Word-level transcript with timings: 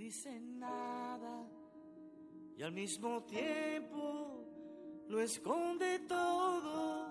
dice 0.00 0.40
nada 0.40 1.46
y 2.56 2.62
al 2.62 2.72
mismo 2.72 3.22
tiempo 3.24 4.46
lo 5.08 5.20
esconde 5.20 5.98
todo, 6.08 7.06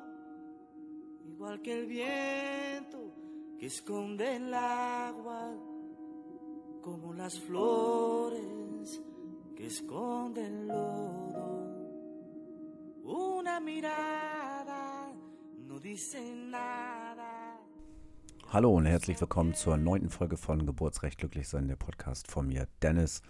igual 1.23 1.61
que 1.61 1.79
el 1.79 1.85
viento 1.85 3.13
que 3.59 3.67
esconde 3.67 4.37
el 4.37 4.51
agua, 4.51 5.55
como 6.81 7.13
las 7.13 7.39
flores 7.39 8.99
que 9.55 9.67
esconden 9.67 10.45
el 10.45 10.67
lodo. 10.67 11.59
Una 13.03 13.59
mirada 13.59 15.13
no 15.59 15.79
dice 15.79 16.33
nada. 16.35 17.08
Hallo 18.51 18.75
und 18.75 18.87
herzlich 18.87 19.21
willkommen 19.21 19.53
zur 19.53 19.77
neunten 19.77 20.09
Folge 20.09 20.35
von 20.35 20.65
Geburtsrecht 20.65 21.19
glücklich 21.19 21.47
sein, 21.47 21.67
der 21.67 21.75
Podcast 21.75 22.31
von 22.31 22.47
mir, 22.47 22.67
Dennis. 22.81 23.21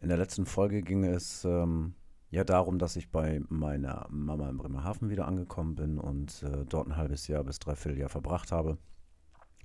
In 0.00 0.08
der 0.08 0.16
letzten 0.16 0.46
Folge 0.46 0.80
ging 0.80 1.02
es 1.02 1.44
ähm, 1.44 1.94
ja 2.30 2.44
darum, 2.44 2.78
dass 2.78 2.94
ich 2.94 3.10
bei 3.10 3.42
meiner 3.48 4.06
Mama 4.10 4.48
in 4.48 4.58
Bremerhaven 4.58 5.10
wieder 5.10 5.26
angekommen 5.26 5.74
bin 5.74 5.98
und 5.98 6.44
äh, 6.44 6.64
dort 6.66 6.86
ein 6.86 6.96
halbes 6.96 7.26
Jahr 7.26 7.42
bis 7.42 7.58
dreiviertel 7.58 7.98
Jahr 7.98 8.10
verbracht 8.10 8.52
habe. 8.52 8.78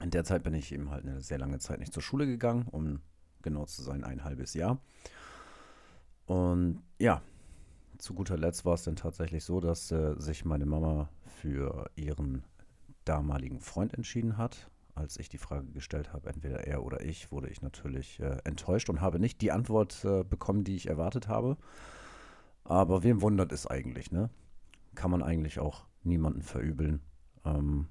In 0.02 0.10
der 0.10 0.24
Zeit 0.24 0.42
bin 0.42 0.56
ich 0.56 0.72
eben 0.72 0.90
halt 0.90 1.06
eine 1.06 1.22
sehr 1.22 1.38
lange 1.38 1.60
Zeit 1.60 1.80
nicht 1.80 1.94
zur 1.94 2.02
Schule 2.02 2.26
gegangen, 2.26 2.66
um 2.72 3.02
genau 3.44 3.66
zu 3.66 3.84
sein, 3.84 4.04
ein 4.04 4.24
halbes 4.24 4.56
Jahr. 4.56 4.82
Und 6.26 6.82
ja, 6.98 7.22
zu 8.00 8.16
guter 8.16 8.40
Letzt 8.40 8.66
war 8.66 8.74
es 8.74 8.84
dann 8.86 8.96
tatsächlich 8.96 9.44
so, 9.44 9.60
dass 9.60 9.92
äh, 9.92 10.16
sich 10.18 10.46
meine 10.46 10.66
Mama 10.66 11.10
für 11.28 11.92
ihren 11.96 12.42
damaligen 13.10 13.60
Freund 13.60 13.94
entschieden 13.94 14.38
hat. 14.38 14.70
Als 14.94 15.18
ich 15.18 15.30
die 15.30 15.38
Frage 15.38 15.72
gestellt 15.72 16.14
habe, 16.14 16.30
entweder 16.30 16.68
er 16.68 16.84
oder 16.84 17.02
ich, 17.02 17.32
wurde 17.32 17.50
ich 17.50 17.62
natürlich 17.62 18.20
äh, 18.20 18.38
enttäuscht 18.44 18.90
und 18.90 19.02
habe 19.02 19.20
nicht 19.20 19.42
die 19.42 19.52
Antwort 19.52 20.04
äh, 20.06 20.24
bekommen, 20.24 20.64
die 20.64 20.76
ich 20.76 20.88
erwartet 20.88 21.28
habe. 21.28 21.58
Aber 22.66 23.02
wem 23.02 23.22
wundert 23.22 23.52
es 23.52 23.66
eigentlich, 23.66 24.12
ne? 24.12 24.30
Kann 24.94 25.10
man 25.10 25.24
eigentlich 25.24 25.60
auch 25.60 25.86
niemanden 26.04 26.42
verübeln. 26.42 27.02
Ähm, 27.46 27.88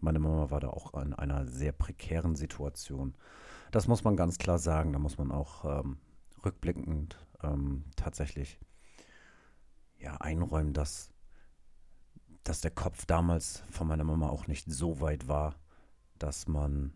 meine 0.00 0.18
Mama 0.18 0.50
war 0.50 0.60
da 0.60 0.68
auch 0.68 0.94
in 1.00 1.12
einer 1.12 1.46
sehr 1.46 1.72
prekären 1.72 2.34
Situation. 2.34 3.14
Das 3.70 3.86
muss 3.86 4.02
man 4.02 4.16
ganz 4.16 4.38
klar 4.38 4.58
sagen. 4.58 4.92
Da 4.92 4.98
muss 4.98 5.18
man 5.18 5.30
auch 5.30 5.64
ähm, 5.64 5.98
rückblickend 6.44 7.18
ähm, 7.42 7.84
tatsächlich 7.96 8.58
ja, 9.98 10.14
einräumen, 10.16 10.72
dass, 10.72 11.12
dass 12.44 12.60
der 12.60 12.70
Kopf 12.70 13.06
damals 13.06 13.62
von 13.70 13.86
meiner 13.86 14.04
Mama 14.04 14.28
auch 14.28 14.46
nicht 14.46 14.70
so 14.70 15.00
weit 15.00 15.28
war, 15.28 15.56
dass 16.18 16.48
man 16.48 16.92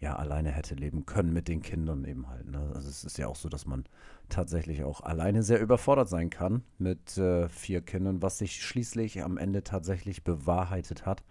ja 0.00 0.16
alleine 0.16 0.50
hätte 0.50 0.74
leben 0.74 1.06
können 1.06 1.32
mit 1.32 1.48
den 1.48 1.62
Kindern 1.62 2.04
eben 2.04 2.28
halt. 2.28 2.48
Ne? 2.48 2.70
Also 2.74 2.88
es 2.88 3.04
ist 3.04 3.18
ja 3.18 3.26
auch 3.26 3.36
so, 3.36 3.48
dass 3.48 3.66
man 3.66 3.84
tatsächlich 4.28 4.84
auch 4.84 5.00
alleine 5.00 5.42
sehr 5.42 5.60
überfordert 5.60 6.08
sein 6.08 6.30
kann 6.30 6.62
mit 6.78 7.18
äh, 7.18 7.48
vier 7.48 7.80
Kindern, 7.80 8.22
was 8.22 8.38
sich 8.38 8.62
schließlich 8.62 9.22
am 9.22 9.38
Ende 9.38 9.64
tatsächlich 9.64 10.22
bewahrheitet 10.22 11.04
hat. 11.04 11.24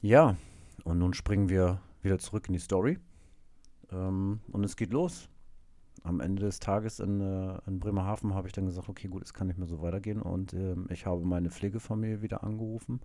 Ja, 0.00 0.36
und 0.84 0.98
nun 0.98 1.14
springen 1.14 1.48
wir 1.48 1.80
wieder 2.02 2.18
zurück 2.18 2.48
in 2.48 2.54
die 2.54 2.58
Story. 2.58 2.98
Ähm, 3.90 4.40
und 4.50 4.64
es 4.64 4.76
geht 4.76 4.92
los. 4.92 5.28
Am 6.04 6.20
Ende 6.20 6.42
des 6.42 6.58
Tages 6.58 7.00
in, 7.00 7.20
äh, 7.20 7.58
in 7.66 7.78
Bremerhaven 7.78 8.34
habe 8.34 8.48
ich 8.48 8.52
dann 8.52 8.66
gesagt, 8.66 8.88
okay, 8.88 9.08
gut, 9.08 9.22
es 9.22 9.34
kann 9.34 9.46
nicht 9.46 9.58
mehr 9.58 9.68
so 9.68 9.82
weitergehen. 9.82 10.20
Und 10.20 10.52
ähm, 10.54 10.86
ich 10.90 11.06
habe 11.06 11.24
meine 11.24 11.50
Pflegefamilie 11.50 12.22
wieder 12.22 12.42
angerufen 12.42 13.00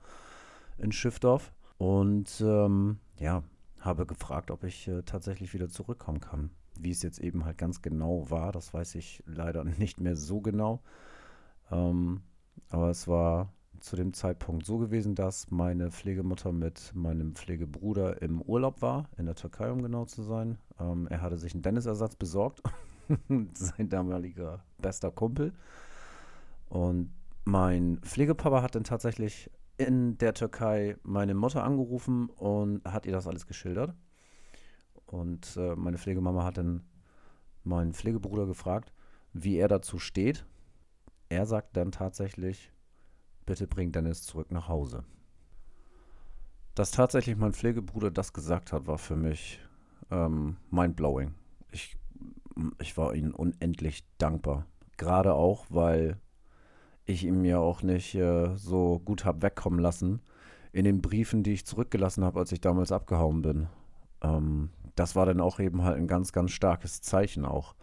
in 0.78 0.92
Schiffdorf. 0.92 1.52
Und 1.78 2.42
ähm, 2.42 2.98
ja, 3.20 3.44
habe 3.80 4.06
gefragt, 4.06 4.52
ob 4.52 4.64
ich 4.64 4.88
äh, 4.88 5.04
tatsächlich 5.04 5.54
wieder 5.54 5.70
zurückkommen 5.70 6.20
kann. 6.20 6.50
Wie 6.80 6.92
es 6.92 7.02
jetzt 7.02 7.20
eben 7.20 7.45
halt 7.45 7.58
ganz 7.58 7.81
genau 7.81 8.30
war, 8.30 8.52
das 8.52 8.73
weiß 8.73 8.95
ich 8.95 9.23
leider 9.26 9.64
nicht 9.80 10.00
mehr 10.00 10.16
so 10.16 10.42
genau. 10.42 10.82
Ähm, 11.72 12.21
aber 12.70 12.89
es 12.89 13.08
war 13.08 13.54
zu 13.80 13.95
dem 13.95 14.14
Zeitpunkt 14.14 14.66
so 14.66 14.77
gewesen, 14.77 15.16
dass 15.16 15.52
meine 15.52 15.92
Pflegemutter 15.92 16.52
mit 16.52 16.92
meinem 16.95 17.36
Pflegebruder 17.36 18.21
im 18.21 18.42
Urlaub 18.42 18.82
war, 18.82 19.10
in 19.17 19.26
der 19.26 19.36
Türkei, 19.36 19.71
um 19.71 19.82
genau 19.82 20.05
zu 20.05 20.23
sein. 20.23 20.58
Ähm, 20.80 21.08
er 21.10 21.21
hatte 21.21 21.38
sich 21.38 21.54
einen 21.54 21.61
Dennisersatz 21.61 22.16
besorgt, 22.16 22.61
sein 23.54 23.90
damaliger 23.90 24.64
bester 24.78 25.12
Kumpel. 25.12 25.54
Und 26.70 27.14
mein 27.45 28.00
Pflegepapa 28.02 28.62
hat 28.62 28.76
dann 28.76 28.84
tatsächlich 28.84 29.50
in 29.78 30.18
der 30.18 30.34
Türkei 30.34 30.98
meine 31.04 31.36
Mutter 31.36 31.64
angerufen 31.64 32.30
und 32.30 32.84
hat 32.86 33.06
ihr 33.06 33.12
das 33.12 33.28
alles 33.28 33.45
geschildert. 33.48 33.94
Und 35.06 35.56
äh, 35.56 35.76
meine 35.76 35.98
Pflegemama 35.98 36.44
hat 36.44 36.58
dann 36.58 36.84
meinen 37.64 37.94
Pflegebruder 37.94 38.45
gefragt, 38.45 38.94
wie 39.34 39.58
er 39.58 39.68
dazu 39.68 40.00
steht. 40.00 40.45
Er 41.30 41.45
sagt 41.45 41.78
dann 41.78 41.92
tatsächlich, 41.92 42.72
bitte 43.45 43.68
bring 43.68 43.92
Dennis 43.92 44.24
zurück 44.24 44.52
nach 44.52 44.68
Hause. 44.68 45.04
Dass 46.76 46.92
tatsächlich 46.92 47.38
mein 47.38 47.54
Pflegebruder 47.54 48.12
das 48.12 48.34
gesagt 48.34 48.74
hat, 48.74 48.88
war 48.88 48.98
für 48.98 49.16
mich 49.16 49.60
ähm, 50.12 50.58
mindblowing. 50.70 51.34
Ich, 51.72 51.98
ich 52.80 52.98
war 52.98 53.14
ihnen 53.16 53.34
unendlich 53.34 54.06
dankbar. 54.18 54.66
Gerade 54.98 55.34
auch, 55.34 55.66
weil 55.70 56.18
ich 57.06 57.23
ihm 57.23 57.45
ja 57.45 57.60
auch 57.60 57.84
nicht 57.84 58.16
äh, 58.16 58.56
so 58.56 59.00
gut 59.00 59.26
habe 59.26 59.42
wegkommen 59.42 59.80
lassen 59.80 60.22
in 60.73 60.86
den 60.86 61.02
Briefen, 61.02 61.44
die 61.44 61.54
ich 61.54 61.66
zurückgelassen 61.66 62.23
habe, 62.23 62.40
als 62.40 62.52
ich 62.52 62.62
damals 62.62 62.92
abgehauen 62.92 63.42
bin. 63.42 63.68
Ähm, 64.22 64.70
das 64.95 65.16
war 65.16 65.26
dann 65.26 65.42
auch 65.42 65.60
eben 65.60 65.84
halt 65.84 65.98
ein 65.98 66.08
ganz, 66.08 66.34
ganz 66.34 66.52
starkes 66.52 67.02
Zeichen 67.02 67.45
auch. 67.45 67.76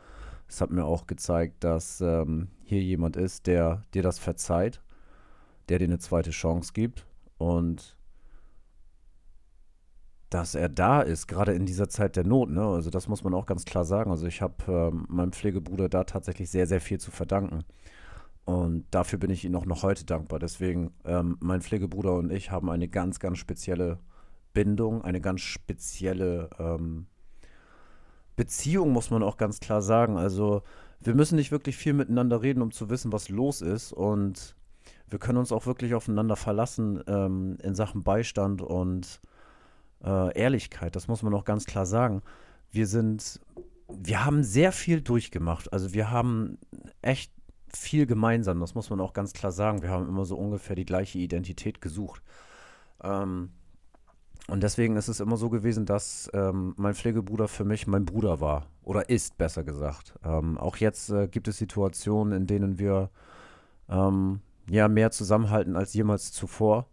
Es 0.49 0.61
hat 0.61 0.71
mir 0.71 0.85
auch 0.85 1.07
gezeigt, 1.07 1.65
dass 1.65 2.01
ähm, 2.01 2.49
hier 2.65 2.83
jemand 2.83 3.17
ist, 3.17 3.47
der 3.47 3.83
dir 3.95 4.03
das 4.03 4.19
verzeiht, 4.19 4.83
der 5.69 5.79
dir 5.79 5.87
eine 5.87 5.99
zweite 5.99 6.31
Chance 6.31 6.73
gibt 6.75 7.07
und 7.39 7.97
dass 10.35 10.57
er 10.57 10.69
da 10.69 11.01
ist, 11.01 11.29
gerade 11.29 11.53
in 11.53 11.65
dieser 11.65 11.89
Zeit 11.89 12.17
der 12.17 12.25
Not. 12.25 12.51
Ne? 12.51 12.67
Also 12.67 12.91
das 12.91 13.07
muss 13.07 13.23
man 13.23 13.35
auch 13.35 13.47
ganz 13.47 13.65
klar 13.65 13.85
sagen. 13.85 14.11
Also 14.11 14.27
ich 14.27 14.43
habe 14.43 14.55
ähm, 14.67 15.07
meinem 15.09 15.31
Pflegebruder 15.31 15.89
da 15.89 16.03
tatsächlich 16.03 16.51
sehr, 16.51 16.67
sehr 16.67 16.81
viel 16.81 16.99
zu 16.99 17.13
verdanken. 17.13 17.63
Und 18.45 18.85
dafür 18.91 19.21
bin 19.21 19.31
ich 19.31 19.45
ihm 19.45 19.55
auch 19.55 19.65
noch 19.65 19.85
heute 19.85 20.05
dankbar. 20.05 20.41
Deswegen, 20.41 20.91
ähm, 21.05 21.37
mein 21.39 21.63
Pflegebruder 21.63 22.15
und 22.15 22.33
ich 22.33 22.51
haben 22.51 22.69
eine 22.69 22.89
ganz, 22.89 23.21
ganz 23.21 23.39
spezielle 23.39 24.01
Bindung, 24.53 25.03
eine 25.05 25.21
ganz 25.21 25.41
spezielle 25.43 26.51
ähm, 26.59 27.07
Beziehung, 28.35 28.91
muss 28.91 29.11
man 29.11 29.23
auch 29.23 29.37
ganz 29.37 29.61
klar 29.61 29.83
sagen. 29.83 30.17
Also, 30.17 30.63
wir 31.01 31.15
müssen 31.15 31.37
nicht 31.37 31.53
wirklich 31.53 31.77
viel 31.77 31.93
miteinander 31.93 32.43
reden, 32.43 32.61
um 32.61 32.73
zu 32.73 32.91
wissen, 32.91 33.13
was 33.13 33.29
los 33.29 33.63
ist. 33.63 33.93
Und 33.93 34.57
wir 35.09 35.21
können 35.21 35.39
uns 35.39 35.53
auch 35.53 35.67
wirklich 35.67 35.95
aufeinander 35.95 36.35
verlassen 36.35 37.01
ähm, 37.07 37.57
in 37.63 37.77
Sachen 37.77 38.03
Beistand 38.03 38.63
und 38.63 39.21
äh, 40.05 40.39
Ehrlichkeit. 40.39 40.97
Das 40.97 41.09
muss 41.09 41.23
man 41.23 41.35
auch 41.35 41.45
ganz 41.45 41.65
klar 41.67 41.87
sagen. 41.87 42.23
Wir 42.71 42.87
sind, 42.87 43.41
wir 43.89 44.25
haben 44.25 44.43
sehr 44.43 44.73
viel 44.73 45.01
durchgemacht. 45.01 45.73
Also, 45.73 45.95
wir 45.95 46.11
haben 46.11 46.59
echt 47.03 47.33
viel 47.77 48.07
gemeinsam, 48.07 48.61
das 48.61 48.75
muss 48.75 48.91
man 48.91 49.01
auch 49.01 49.13
ganz 49.13 49.33
klar 49.33 49.53
sagen. 49.53 49.83
Wir 49.83 49.91
haben 49.91 50.09
immer 50.09 50.25
so 50.25 50.37
ungefähr 50.37 50.77
die 50.77 50.87
gleiche 50.87 51.19
Identität 51.19 51.81
gesucht. 51.81 52.23
Ähm, 53.03 53.51
und 54.47 54.63
deswegen 54.63 54.97
ist 54.97 55.09
es 55.09 55.21
immer 55.21 55.37
so 55.37 55.49
gewesen, 55.49 55.87
dass 55.87 56.31
ähm, 56.35 56.75
mein 56.77 56.95
Pflegebruder 56.95 57.49
für 57.49 57.65
mich 57.65 57.87
mein 57.87 58.05
Bruder 58.05 58.41
war. 58.41 58.67
Oder 58.83 59.09
ist, 59.09 59.39
besser 59.39 59.65
gesagt. 59.65 60.15
Ähm, 60.23 60.59
auch 60.59 60.77
jetzt 60.77 61.11
äh, 61.11 61.29
gibt 61.29 61.49
es 61.49 61.57
Situationen, 61.57 62.35
in 62.35 62.47
denen 62.47 62.79
wir 62.79 63.11
ähm, 63.89 64.41
ja 64.69 64.89
mehr 64.89 65.11
zusammenhalten 65.11 65.77
als 65.77 65.95
jemals 65.95 66.33
zuvor. 66.33 66.87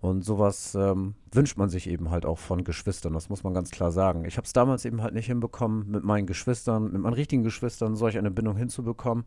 Und 0.00 0.24
sowas 0.24 0.74
ähm, 0.74 1.14
wünscht 1.30 1.58
man 1.58 1.68
sich 1.68 1.86
eben 1.86 2.10
halt 2.10 2.24
auch 2.24 2.38
von 2.38 2.64
Geschwistern, 2.64 3.12
das 3.12 3.28
muss 3.28 3.44
man 3.44 3.52
ganz 3.52 3.70
klar 3.70 3.92
sagen. 3.92 4.24
Ich 4.24 4.38
habe 4.38 4.46
es 4.46 4.54
damals 4.54 4.86
eben 4.86 5.02
halt 5.02 5.12
nicht 5.12 5.26
hinbekommen, 5.26 5.90
mit 5.90 6.04
meinen 6.04 6.26
Geschwistern, 6.26 6.84
mit 6.90 7.02
meinen 7.02 7.12
richtigen 7.12 7.42
Geschwistern 7.42 7.96
solch 7.96 8.16
eine 8.16 8.30
Bindung 8.30 8.56
hinzubekommen. 8.56 9.26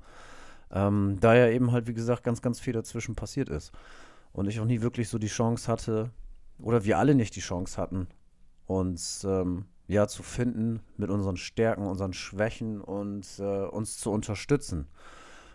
Ähm, 0.72 1.18
da 1.20 1.36
ja 1.36 1.48
eben 1.50 1.72
halt, 1.72 1.86
wie 1.86 1.94
gesagt, 1.94 2.24
ganz, 2.24 2.42
ganz 2.42 2.60
viel 2.60 2.74
dazwischen 2.74 3.14
passiert 3.14 3.50
ist. 3.50 3.72
Und 4.32 4.48
ich 4.48 4.60
auch 4.60 4.66
nie 4.66 4.82
wirklich 4.82 5.10
so 5.10 5.20
die 5.20 5.28
Chance 5.28 5.72
hatte, 5.72 6.10
oder 6.58 6.84
wir 6.84 6.98
alle 6.98 7.14
nicht 7.14 7.36
die 7.36 7.42
Chance 7.42 7.80
hatten, 7.80 8.08
uns 8.66 9.24
ähm, 9.26 9.66
ja 9.86 10.08
zu 10.08 10.24
finden 10.24 10.80
mit 10.98 11.12
unseren 11.12 11.38
Stärken, 11.38 11.86
unseren 11.86 12.14
Schwächen 12.14 12.82
und 12.82 13.28
äh, 13.38 13.66
uns 13.66 13.98
zu 13.98 14.10
unterstützen 14.10 14.88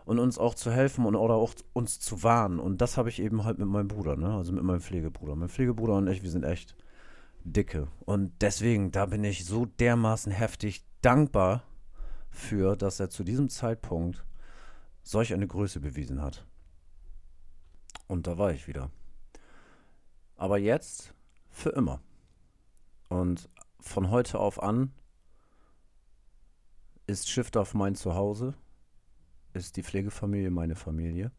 und 0.09 0.19
uns 0.19 0.39
auch 0.39 0.55
zu 0.55 0.73
helfen 0.73 1.05
und 1.05 1.17
oder 1.17 1.35
auch 1.35 1.53
uns 1.75 2.01
zu 2.01 2.23
warnen. 2.23 2.61
Und 2.61 2.81
das 2.81 2.97
habe 2.97 3.11
ich 3.11 3.21
eben 3.21 3.45
halt 3.45 3.59
mit 3.59 3.69
meinem 3.69 3.89
Bruder, 3.89 4.17
ne? 4.17 4.33
also 4.33 4.55
mit 4.55 4.65
meinem 4.65 4.81
Pflegebruder. 4.81 5.37
Mein 5.37 5.51
Pflegebruder 5.51 5.97
und 5.97 6.07
ich, 6.07 6.23
wir 6.23 6.31
sind 6.31 6.45
echt 6.45 6.75
dicke. 7.45 7.89
Und 8.07 8.33
deswegen, 8.41 8.91
da 8.91 9.05
bin 9.05 9.23
ich 9.23 9.45
so 9.45 9.67
dermaßen 9.67 10.33
heftig 10.33 10.87
dankbar 11.03 11.63
für, 12.31 12.75
dass 12.75 13.01
er 13.01 13.11
zu 13.11 13.23
diesem 13.23 13.51
Zeitpunkt 13.51 14.25
solch 15.03 15.35
eine 15.35 15.47
Größe 15.47 15.79
bewiesen 15.79 16.23
hat. 16.23 16.47
Und 18.07 18.27
da 18.27 18.39
war 18.39 18.51
ich 18.51 18.67
wieder. 18.67 18.91
Aber 20.37 20.57
jetzt 20.57 21.13
für 21.51 21.69
immer. 21.69 22.01
Und 23.11 23.51
von 23.79 24.09
heute 24.09 24.39
auf 24.39 24.63
an 24.63 24.91
ist 27.07 27.29
Schiffdorf 27.29 27.75
mein 27.75 27.95
Zuhause, 27.95 28.55
ist 29.67 29.77
die 29.77 29.83
Pflegefamilie 29.83 30.51
meine 30.51 30.75
Familie. 30.75 31.33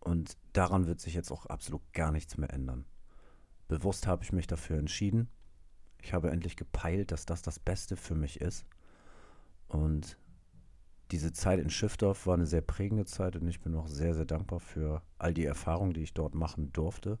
Und 0.00 0.36
daran 0.52 0.86
wird 0.86 1.00
sich 1.00 1.14
jetzt 1.14 1.30
auch 1.30 1.46
absolut 1.46 1.82
gar 1.92 2.10
nichts 2.10 2.36
mehr 2.38 2.52
ändern. 2.52 2.86
Bewusst 3.68 4.06
habe 4.06 4.24
ich 4.24 4.32
mich 4.32 4.46
dafür 4.46 4.78
entschieden. 4.78 5.28
Ich 6.02 6.12
habe 6.12 6.30
endlich 6.30 6.56
gepeilt, 6.56 7.12
dass 7.12 7.26
das 7.26 7.42
das 7.42 7.58
Beste 7.58 7.96
für 7.96 8.14
mich 8.14 8.40
ist. 8.40 8.64
Und 9.68 10.16
diese 11.10 11.32
Zeit 11.32 11.60
in 11.60 11.70
Schiffdorf 11.70 12.26
war 12.26 12.34
eine 12.34 12.46
sehr 12.46 12.62
prägende 12.62 13.04
Zeit 13.04 13.36
und 13.36 13.46
ich 13.48 13.60
bin 13.60 13.74
auch 13.74 13.88
sehr, 13.88 14.14
sehr 14.14 14.24
dankbar 14.24 14.60
für 14.60 15.02
all 15.18 15.34
die 15.34 15.44
Erfahrungen, 15.44 15.92
die 15.92 16.02
ich 16.02 16.14
dort 16.14 16.34
machen 16.34 16.72
durfte, 16.72 17.18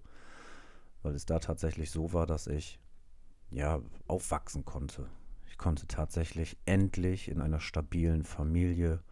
weil 1.02 1.14
es 1.14 1.26
da 1.26 1.38
tatsächlich 1.38 1.90
so 1.90 2.12
war, 2.12 2.26
dass 2.26 2.46
ich 2.46 2.78
ja 3.50 3.80
aufwachsen 4.06 4.64
konnte. 4.64 5.08
Ich 5.48 5.58
konnte 5.58 5.86
tatsächlich 5.86 6.56
endlich 6.64 7.28
in 7.28 7.40
einer 7.40 7.60
stabilen 7.60 8.24
Familie 8.24 9.02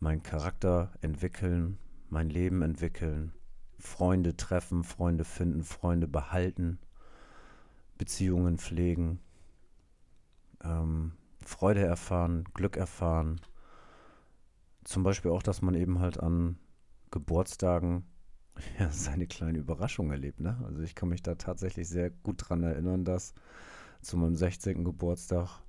meinen 0.00 0.22
Charakter 0.22 0.92
entwickeln, 1.00 1.78
mein 2.10 2.30
Leben 2.30 2.62
entwickeln, 2.62 3.32
Freunde 3.78 4.36
treffen, 4.36 4.84
Freunde 4.84 5.24
finden, 5.24 5.62
Freunde 5.62 6.08
behalten, 6.08 6.78
Beziehungen 7.98 8.58
pflegen, 8.58 9.20
ähm, 10.62 11.12
Freude 11.44 11.84
erfahren, 11.84 12.44
Glück 12.54 12.76
erfahren 12.76 13.40
zum 14.84 15.02
Beispiel 15.02 15.30
auch, 15.30 15.42
dass 15.42 15.62
man 15.62 15.74
eben 15.74 15.98
halt 15.98 16.20
an 16.20 16.58
Geburtstagen 17.10 18.04
ja, 18.78 18.90
seine 18.90 19.26
kleine 19.26 19.58
Überraschung 19.58 20.10
erlebt. 20.10 20.40
Ne? 20.40 20.62
Also 20.64 20.82
ich 20.82 20.94
kann 20.94 21.08
mich 21.08 21.22
da 21.22 21.34
tatsächlich 21.34 21.88
sehr 21.88 22.10
gut 22.10 22.36
dran 22.38 22.62
erinnern, 22.62 23.04
dass 23.04 23.34
zu 24.00 24.16
meinem 24.16 24.36
16. 24.36 24.84
Geburtstag 24.84 25.62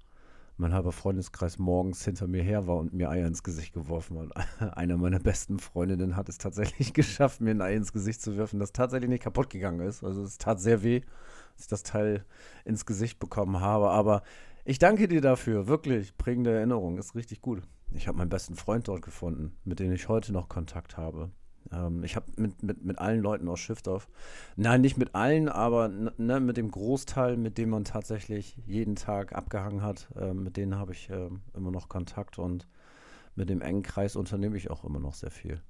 mein 0.57 0.73
halber 0.73 0.91
Freundeskreis 0.91 1.59
morgens 1.59 2.03
hinter 2.05 2.27
mir 2.27 2.41
her 2.41 2.67
war 2.67 2.77
und 2.77 2.93
mir 2.93 3.09
Eier 3.09 3.27
ins 3.27 3.43
Gesicht 3.43 3.73
geworfen 3.73 4.17
hat. 4.19 4.77
Einer 4.77 4.97
meiner 4.97 5.19
besten 5.19 5.59
Freundinnen 5.59 6.15
hat 6.15 6.29
es 6.29 6.37
tatsächlich 6.37 6.93
geschafft, 6.93 7.41
mir 7.41 7.51
ein 7.51 7.61
Ei 7.61 7.75
ins 7.75 7.93
Gesicht 7.93 8.21
zu 8.21 8.37
werfen, 8.37 8.59
das 8.59 8.71
tatsächlich 8.71 9.09
nicht 9.09 9.23
kaputt 9.23 9.49
gegangen 9.49 9.81
ist. 9.81 10.03
Also 10.03 10.23
es 10.23 10.37
tat 10.37 10.59
sehr 10.59 10.83
weh, 10.83 11.01
dass 11.55 11.63
ich 11.63 11.67
das 11.67 11.83
Teil 11.83 12.25
ins 12.63 12.85
Gesicht 12.85 13.19
bekommen 13.19 13.59
habe. 13.59 13.89
Aber 13.89 14.23
ich 14.63 14.79
danke 14.79 15.07
dir 15.07 15.21
dafür, 15.21 15.67
wirklich 15.67 16.17
prägende 16.17 16.51
Erinnerung, 16.51 16.97
ist 16.97 17.15
richtig 17.15 17.41
gut. 17.41 17.61
Ich 17.93 18.07
habe 18.07 18.17
meinen 18.17 18.29
besten 18.29 18.55
Freund 18.55 18.87
dort 18.87 19.01
gefunden, 19.01 19.55
mit 19.63 19.79
dem 19.79 19.91
ich 19.91 20.09
heute 20.09 20.33
noch 20.33 20.49
Kontakt 20.49 20.97
habe. 20.97 21.31
Ähm, 21.71 22.03
ich 22.03 22.15
habe 22.15 22.25
mit, 22.37 22.63
mit, 22.63 22.83
mit 22.83 22.99
allen 22.99 23.21
Leuten 23.21 23.47
aus 23.47 23.59
Schiffdorf, 23.59 24.07
nein, 24.55 24.81
nicht 24.81 24.97
mit 24.97 25.15
allen, 25.15 25.49
aber 25.49 25.87
ne, 25.87 26.39
mit 26.39 26.57
dem 26.57 26.71
Großteil, 26.71 27.37
mit 27.37 27.57
dem 27.57 27.69
man 27.69 27.83
tatsächlich 27.83 28.57
jeden 28.65 28.95
Tag 28.95 29.33
abgehangen 29.33 29.81
hat, 29.81 30.07
äh, 30.15 30.33
mit 30.33 30.57
denen 30.57 30.77
habe 30.77 30.93
ich 30.93 31.09
äh, 31.09 31.29
immer 31.53 31.71
noch 31.71 31.89
Kontakt 31.89 32.39
und 32.39 32.67
mit 33.35 33.49
dem 33.49 33.61
engen 33.61 33.83
Kreis 33.83 34.15
unternehme 34.15 34.57
ich 34.57 34.71
auch 34.71 34.83
immer 34.83 34.99
noch 34.99 35.13
sehr 35.13 35.31
viel. 35.31 35.61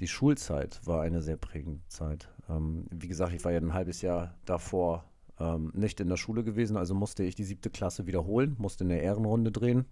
Die 0.00 0.08
Schulzeit 0.08 0.80
war 0.86 1.02
eine 1.02 1.22
sehr 1.22 1.36
prägende 1.36 1.80
Zeit. 1.88 2.28
Ähm, 2.48 2.86
wie 2.90 3.08
gesagt, 3.08 3.32
ich 3.32 3.44
war 3.44 3.52
ja 3.52 3.58
ein 3.58 3.74
halbes 3.74 4.02
Jahr 4.02 4.34
davor 4.44 5.04
ähm, 5.38 5.72
nicht 5.74 6.00
in 6.00 6.08
der 6.08 6.16
Schule 6.16 6.44
gewesen, 6.44 6.76
also 6.76 6.94
musste 6.94 7.22
ich 7.22 7.34
die 7.34 7.44
siebte 7.44 7.70
Klasse 7.70 8.06
wiederholen, 8.06 8.56
musste 8.58 8.84
eine 8.84 9.00
Ehrenrunde 9.00 9.52
drehen 9.52 9.86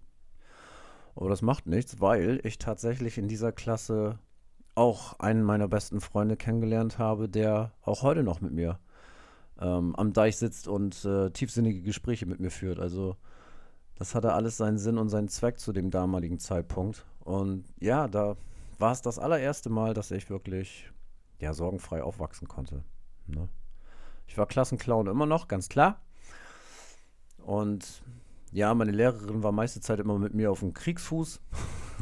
aber 1.19 1.27
das 1.27 1.41
macht 1.41 1.67
nichts, 1.67 1.99
weil 1.99 2.39
ich 2.43 2.59
tatsächlich 2.59 3.17
in 3.17 3.27
dieser 3.27 3.51
Klasse 3.51 4.19
auch 4.75 5.19
einen 5.19 5.43
meiner 5.43 5.67
besten 5.67 6.01
Freunde 6.01 6.37
kennengelernt 6.37 6.97
habe, 6.97 7.27
der 7.29 7.73
auch 7.81 8.01
heute 8.01 8.23
noch 8.23 8.41
mit 8.41 8.53
mir 8.53 8.79
ähm, 9.59 9.95
am 9.95 10.13
Deich 10.13 10.37
sitzt 10.37 10.67
und 10.67 11.03
äh, 11.05 11.31
tiefsinnige 11.31 11.81
Gespräche 11.81 12.25
mit 12.25 12.39
mir 12.39 12.51
führt. 12.51 12.79
Also 12.79 13.17
das 13.95 14.15
hatte 14.15 14.33
alles 14.33 14.57
seinen 14.57 14.77
Sinn 14.77 14.97
und 14.97 15.09
seinen 15.09 15.27
Zweck 15.27 15.59
zu 15.59 15.73
dem 15.73 15.91
damaligen 15.91 16.39
Zeitpunkt. 16.39 17.05
Und 17.19 17.65
ja, 17.79 18.07
da 18.07 18.37
war 18.77 18.93
es 18.93 19.01
das 19.01 19.19
allererste 19.19 19.69
Mal, 19.69 19.93
dass 19.93 20.11
ich 20.11 20.29
wirklich 20.29 20.89
ja, 21.39 21.53
sorgenfrei 21.53 22.01
aufwachsen 22.01 22.47
konnte. 22.47 22.83
Ne? 23.27 23.49
Ich 24.27 24.37
war 24.37 24.45
Klassenclown 24.45 25.07
immer 25.07 25.25
noch, 25.25 25.47
ganz 25.47 25.67
klar. 25.67 25.99
Und 27.39 28.03
ja, 28.51 28.73
meine 28.73 28.91
Lehrerin 28.91 29.43
war 29.43 29.51
meiste 29.51 29.81
Zeit 29.81 29.99
immer 29.99 30.17
mit 30.17 30.33
mir 30.33 30.51
auf 30.51 30.59
dem 30.61 30.73
Kriegsfuß. 30.73 31.41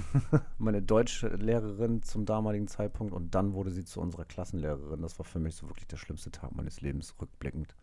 meine 0.57 0.81
Deutschlehrerin 0.81 2.01
zum 2.03 2.25
damaligen 2.25 2.67
Zeitpunkt 2.67 3.13
und 3.13 3.35
dann 3.35 3.53
wurde 3.53 3.71
sie 3.71 3.85
zu 3.85 4.01
unserer 4.01 4.25
Klassenlehrerin. 4.25 5.01
Das 5.01 5.17
war 5.19 5.25
für 5.25 5.39
mich 5.39 5.55
so 5.55 5.67
wirklich 5.67 5.87
der 5.87 5.97
schlimmste 5.97 6.31
Tag 6.31 6.55
meines 6.55 6.81
Lebens, 6.81 7.15
rückblickend. 7.19 7.75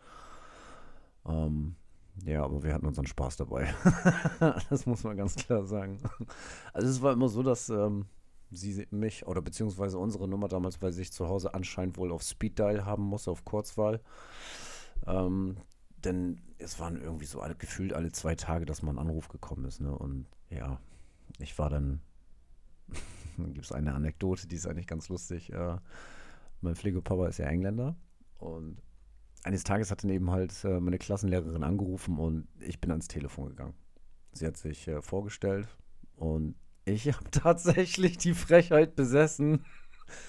Ähm, 1.26 1.76
ja, 2.24 2.44
aber 2.44 2.62
wir 2.62 2.72
hatten 2.74 2.86
unseren 2.86 3.06
Spaß 3.06 3.36
dabei. 3.36 3.74
das 4.70 4.86
muss 4.86 5.04
man 5.04 5.16
ganz 5.16 5.34
klar 5.34 5.64
sagen. 5.64 5.98
Also 6.72 6.88
es 6.88 7.02
war 7.02 7.12
immer 7.12 7.28
so, 7.28 7.42
dass 7.42 7.68
ähm, 7.68 8.06
sie 8.50 8.86
mich 8.90 9.26
oder 9.26 9.42
beziehungsweise 9.42 9.98
unsere 9.98 10.28
Nummer 10.28 10.48
damals 10.48 10.78
bei 10.78 10.92
sich 10.92 11.12
zu 11.12 11.28
Hause 11.28 11.54
anscheinend 11.54 11.96
wohl 11.96 12.12
auf 12.12 12.22
Speed 12.22 12.58
Dial 12.58 12.84
haben 12.84 13.02
musste, 13.02 13.30
auf 13.30 13.44
Kurzwahl. 13.44 14.00
Ähm, 15.06 15.56
denn 16.04 16.40
es 16.58 16.78
waren 16.78 17.00
irgendwie 17.00 17.26
so 17.26 17.40
alle, 17.40 17.54
gefühlt 17.54 17.94
alle 17.94 18.12
zwei 18.12 18.34
Tage, 18.34 18.66
dass 18.66 18.82
mal 18.82 18.92
ein 18.92 18.98
Anruf 18.98 19.28
gekommen 19.28 19.64
ist. 19.64 19.80
Ne? 19.80 19.96
Und 19.96 20.26
ja, 20.50 20.78
ich 21.38 21.58
war 21.58 21.70
dann, 21.70 22.00
dann 23.36 23.54
gibt 23.54 23.64
es 23.64 23.72
eine 23.72 23.94
Anekdote, 23.94 24.46
die 24.46 24.56
ist 24.56 24.66
eigentlich 24.66 24.86
ganz 24.86 25.08
lustig. 25.08 25.52
Äh, 25.52 25.78
mein 26.60 26.76
Pflegepapa 26.76 27.28
ist 27.28 27.38
ja 27.38 27.46
Engländer 27.46 27.96
und 28.38 28.82
eines 29.44 29.64
Tages 29.64 29.90
hat 29.90 30.02
dann 30.02 30.10
eben 30.10 30.30
halt 30.30 30.52
äh, 30.64 30.80
meine 30.80 30.98
Klassenlehrerin 30.98 31.62
angerufen 31.62 32.18
und 32.18 32.48
ich 32.60 32.80
bin 32.80 32.90
ans 32.90 33.08
Telefon 33.08 33.50
gegangen. 33.50 33.74
Sie 34.32 34.46
hat 34.46 34.56
sich 34.56 34.88
äh, 34.88 35.02
vorgestellt 35.02 35.68
und 36.16 36.54
ich 36.84 37.12
habe 37.12 37.30
tatsächlich 37.30 38.18
die 38.18 38.34
Frechheit 38.34 38.96
besessen, 38.96 39.64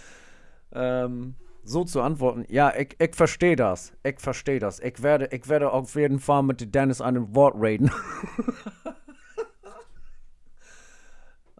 ähm, 0.74 1.36
so 1.63 1.84
zu 1.84 2.01
antworten, 2.01 2.46
ja, 2.48 2.75
ich, 2.75 2.96
ich 3.00 3.16
verstehe 3.16 3.56
das. 3.56 3.94
Ich 4.04 4.19
verstehe 4.19 4.60
das. 4.60 4.80
Ich 4.80 5.01
werde, 5.01 5.30
ich 5.31 5.48
werde 5.48 5.72
auf 5.72 5.96
jeden 5.96 6.19
Fall 6.19 6.44
mit 6.44 6.75
Dennis 6.75 7.01
einen 7.01 7.34
Wort 7.34 7.56
reden. 7.60 7.90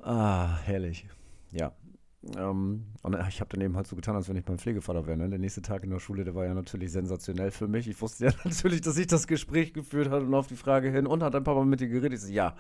Ah, 0.06 0.58
herrlich. 0.64 1.08
Ja. 1.52 1.74
Ähm, 2.38 2.86
und 3.04 3.16
ich 3.30 3.40
habe 3.40 3.50
dann 3.52 3.62
eben 3.62 3.76
halt 3.76 3.86
so 3.86 3.96
getan, 3.96 4.16
als 4.16 4.28
wenn 4.28 4.36
ich 4.36 4.46
beim 4.46 4.58
Pflegevater 4.58 5.06
wäre. 5.06 5.18
Ne? 5.18 5.30
Der 5.30 5.38
nächste 5.38 5.62
Tag 5.62 5.84
in 5.84 5.92
der 5.92 6.00
Schule, 6.00 6.24
der 6.24 6.34
war 6.34 6.46
ja 6.46 6.54
natürlich 6.54 6.92
sensationell 6.92 7.52
für 7.52 7.68
mich. 7.68 7.88
Ich 7.88 8.02
wusste 8.02 8.26
ja 8.26 8.32
natürlich, 8.44 8.82
dass 8.82 8.98
ich 8.98 9.08
das 9.08 9.28
Gespräch 9.28 9.74
geführt 9.74 10.10
habe 10.10 10.26
und 10.26 10.34
auf 10.34 10.48
die 10.48 10.56
Frage 10.56 10.90
hin, 10.90 11.06
und 11.06 11.22
hat 11.22 11.36
dein 11.36 11.44
Papa 11.44 11.64
mit 11.64 11.82
dir 11.82 11.88
geredet? 11.88 12.14
Ich 12.14 12.22
so, 12.22 12.32
ja, 12.32 12.56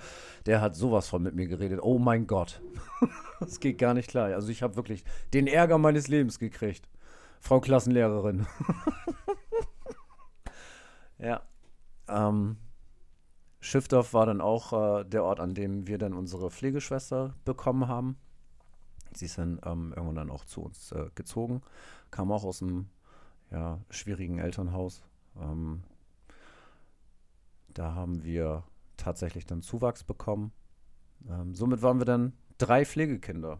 der 0.45 0.61
hat 0.61 0.75
sowas 0.75 1.07
von 1.07 1.23
mit 1.23 1.35
mir 1.35 1.47
geredet. 1.47 1.79
Oh 1.81 1.97
mein 1.97 2.27
Gott. 2.27 2.61
das 3.39 3.59
geht 3.59 3.79
gar 3.79 3.93
nicht 3.93 4.09
klar. 4.09 4.33
Also 4.33 4.49
ich 4.49 4.61
habe 4.61 4.75
wirklich 4.75 5.03
den 5.33 5.47
Ärger 5.47 5.77
meines 5.77 6.07
Lebens 6.07 6.37
gekriegt. 6.37 6.87
Frau 7.39 7.59
Klassenlehrerin. 7.59 8.45
ja. 11.17 11.41
Ähm, 12.07 12.57
Schiffdorf 13.65 14.13
war 14.13 14.27
dann 14.27 14.41
auch 14.41 14.99
äh, 14.99 15.03
der 15.05 15.23
Ort, 15.23 15.39
an 15.39 15.55
dem 15.55 15.87
wir 15.87 15.97
dann 15.97 16.13
unsere 16.13 16.51
Pflegeschwester 16.51 17.33
bekommen 17.45 17.87
haben. 17.87 18.15
Sie 19.15 19.25
ist 19.25 19.39
dann 19.39 19.59
ähm, 19.65 19.91
irgendwann 19.95 20.15
dann 20.15 20.29
auch 20.29 20.45
zu 20.45 20.61
uns 20.61 20.91
äh, 20.91 21.09
gezogen, 21.15 21.63
kam 22.11 22.31
auch 22.31 22.43
aus 22.43 22.61
einem 22.61 22.89
ja, 23.49 23.79
schwierigen 23.89 24.37
Elternhaus. 24.37 25.01
Ähm, 25.41 25.81
da 27.69 27.95
haben 27.95 28.23
wir 28.23 28.63
tatsächlich 28.97 29.47
dann 29.47 29.63
Zuwachs 29.63 30.03
bekommen. 30.03 30.51
Ähm, 31.27 31.55
somit 31.55 31.81
waren 31.81 31.99
wir 31.99 32.05
dann 32.05 32.33
drei 32.59 32.85
Pflegekinder 32.85 33.57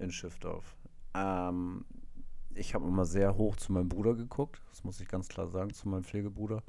in 0.00 0.10
Schiffdorf. 0.10 0.76
Ähm, 1.14 1.84
ich 2.54 2.74
habe 2.74 2.88
immer 2.88 3.04
sehr 3.04 3.36
hoch 3.36 3.54
zu 3.54 3.72
meinem 3.72 3.88
Bruder 3.88 4.16
geguckt. 4.16 4.60
Das 4.70 4.82
muss 4.82 5.00
ich 5.00 5.06
ganz 5.06 5.28
klar 5.28 5.46
sagen, 5.46 5.72
zu 5.72 5.88
meinem 5.88 6.02
Pflegebruder. 6.02 6.64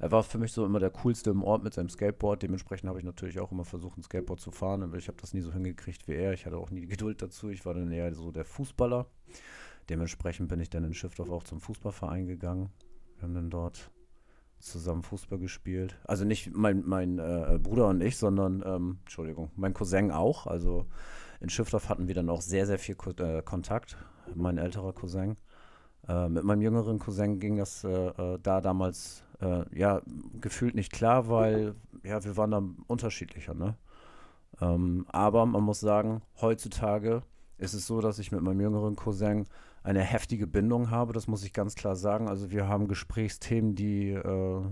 Er 0.00 0.12
war 0.12 0.22
für 0.22 0.38
mich 0.38 0.52
so 0.52 0.64
immer 0.64 0.78
der 0.78 0.90
coolste 0.90 1.30
im 1.30 1.42
Ort 1.42 1.64
mit 1.64 1.74
seinem 1.74 1.88
Skateboard. 1.88 2.42
Dementsprechend 2.42 2.88
habe 2.88 2.98
ich 2.98 3.04
natürlich 3.04 3.40
auch 3.40 3.50
immer 3.50 3.64
versucht, 3.64 3.98
ein 3.98 4.02
Skateboard 4.02 4.40
zu 4.40 4.50
fahren. 4.50 4.82
Aber 4.82 4.96
ich 4.96 5.08
habe 5.08 5.18
das 5.20 5.34
nie 5.34 5.40
so 5.40 5.52
hingekriegt 5.52 6.06
wie 6.06 6.14
er. 6.14 6.32
Ich 6.32 6.46
hatte 6.46 6.56
auch 6.56 6.70
nie 6.70 6.82
die 6.82 6.88
Geduld 6.88 7.20
dazu. 7.20 7.48
Ich 7.48 7.66
war 7.66 7.74
dann 7.74 7.90
eher 7.90 8.14
so 8.14 8.30
der 8.30 8.44
Fußballer. 8.44 9.06
Dementsprechend 9.88 10.48
bin 10.48 10.60
ich 10.60 10.70
dann 10.70 10.84
in 10.84 10.94
Schiffdorf 10.94 11.30
auch 11.30 11.42
zum 11.42 11.60
Fußballverein 11.60 12.26
gegangen. 12.26 12.70
Wir 13.16 13.22
haben 13.22 13.34
dann 13.34 13.50
dort 13.50 13.90
zusammen 14.58 15.02
Fußball 15.02 15.38
gespielt. 15.38 15.98
Also 16.04 16.24
nicht 16.24 16.54
mein, 16.54 16.84
mein 16.86 17.18
äh, 17.18 17.58
Bruder 17.60 17.88
und 17.88 18.00
ich, 18.00 18.16
sondern, 18.16 18.62
ähm, 18.66 18.98
Entschuldigung, 19.00 19.50
mein 19.56 19.74
Cousin 19.74 20.10
auch. 20.10 20.46
Also 20.46 20.86
in 21.40 21.48
Schiffdorf 21.48 21.88
hatten 21.88 22.08
wir 22.08 22.14
dann 22.14 22.28
auch 22.28 22.40
sehr, 22.40 22.66
sehr 22.66 22.78
viel 22.78 22.94
Ko 22.94 23.10
äh, 23.10 23.42
Kontakt 23.42 23.96
mein 24.34 24.58
älterer 24.58 24.92
Cousin. 24.92 25.36
Äh, 26.06 26.28
mit 26.28 26.44
meinem 26.44 26.62
jüngeren 26.62 26.98
Cousin 26.98 27.38
ging 27.38 27.56
das 27.56 27.84
äh, 27.84 27.88
äh, 27.88 28.38
da 28.42 28.60
damals 28.60 29.24
äh, 29.40 29.64
ja 29.76 30.02
gefühlt 30.40 30.74
nicht 30.74 30.92
klar, 30.92 31.28
weil 31.28 31.74
ja 32.02 32.22
wir 32.24 32.36
waren 32.36 32.50
da 32.50 32.62
unterschiedlicher. 32.86 33.54
Ne? 33.54 33.76
Ähm, 34.60 35.06
aber 35.08 35.46
man 35.46 35.62
muss 35.62 35.80
sagen, 35.80 36.22
heutzutage 36.40 37.22
ist 37.58 37.74
es 37.74 37.86
so, 37.86 38.00
dass 38.00 38.18
ich 38.18 38.32
mit 38.32 38.42
meinem 38.42 38.60
jüngeren 38.60 38.96
Cousin 38.96 39.46
eine 39.82 40.00
heftige 40.00 40.46
Bindung 40.46 40.90
habe. 40.90 41.12
Das 41.12 41.28
muss 41.28 41.44
ich 41.44 41.52
ganz 41.52 41.74
klar 41.74 41.96
sagen. 41.96 42.28
Also 42.28 42.50
wir 42.50 42.68
haben 42.68 42.88
Gesprächsthemen, 42.88 43.74
die 43.74 44.10
äh, 44.10 44.62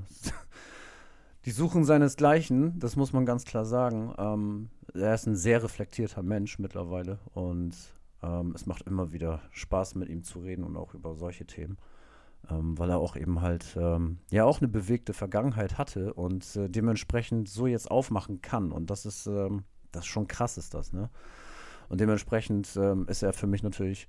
Die 1.46 1.52
suchen 1.52 1.84
seinesgleichen, 1.84 2.76
das 2.80 2.96
muss 2.96 3.12
man 3.12 3.24
ganz 3.24 3.44
klar 3.44 3.64
sagen. 3.64 4.12
Ähm, 4.18 4.68
er 4.94 5.14
ist 5.14 5.26
ein 5.26 5.36
sehr 5.36 5.62
reflektierter 5.62 6.24
Mensch 6.24 6.58
mittlerweile 6.58 7.20
und 7.34 7.76
ähm, 8.20 8.50
es 8.56 8.66
macht 8.66 8.82
immer 8.82 9.12
wieder 9.12 9.40
Spaß, 9.52 9.94
mit 9.94 10.08
ihm 10.08 10.24
zu 10.24 10.40
reden 10.40 10.64
und 10.64 10.76
auch 10.76 10.92
über 10.92 11.14
solche 11.14 11.46
Themen. 11.46 11.78
Ähm, 12.48 12.78
weil 12.78 12.90
er 12.90 12.98
auch 12.98 13.16
eben 13.16 13.40
halt 13.40 13.76
ähm, 13.76 14.18
ja 14.30 14.44
auch 14.44 14.60
eine 14.60 14.68
bewegte 14.68 15.12
Vergangenheit 15.12 15.78
hatte 15.78 16.14
und 16.14 16.54
äh, 16.54 16.68
dementsprechend 16.68 17.48
so 17.48 17.66
jetzt 17.66 17.90
aufmachen 17.90 18.40
kann. 18.40 18.70
Und 18.70 18.90
das 18.90 19.04
ist, 19.04 19.26
ähm, 19.26 19.64
das 19.90 20.04
ist 20.04 20.08
schon 20.08 20.28
krass, 20.28 20.56
ist 20.56 20.72
das, 20.72 20.92
ne? 20.92 21.10
Und 21.88 22.00
dementsprechend 22.00 22.76
ähm, 22.76 23.06
ist 23.08 23.22
er 23.22 23.32
für 23.32 23.46
mich 23.46 23.62
natürlich 23.62 24.08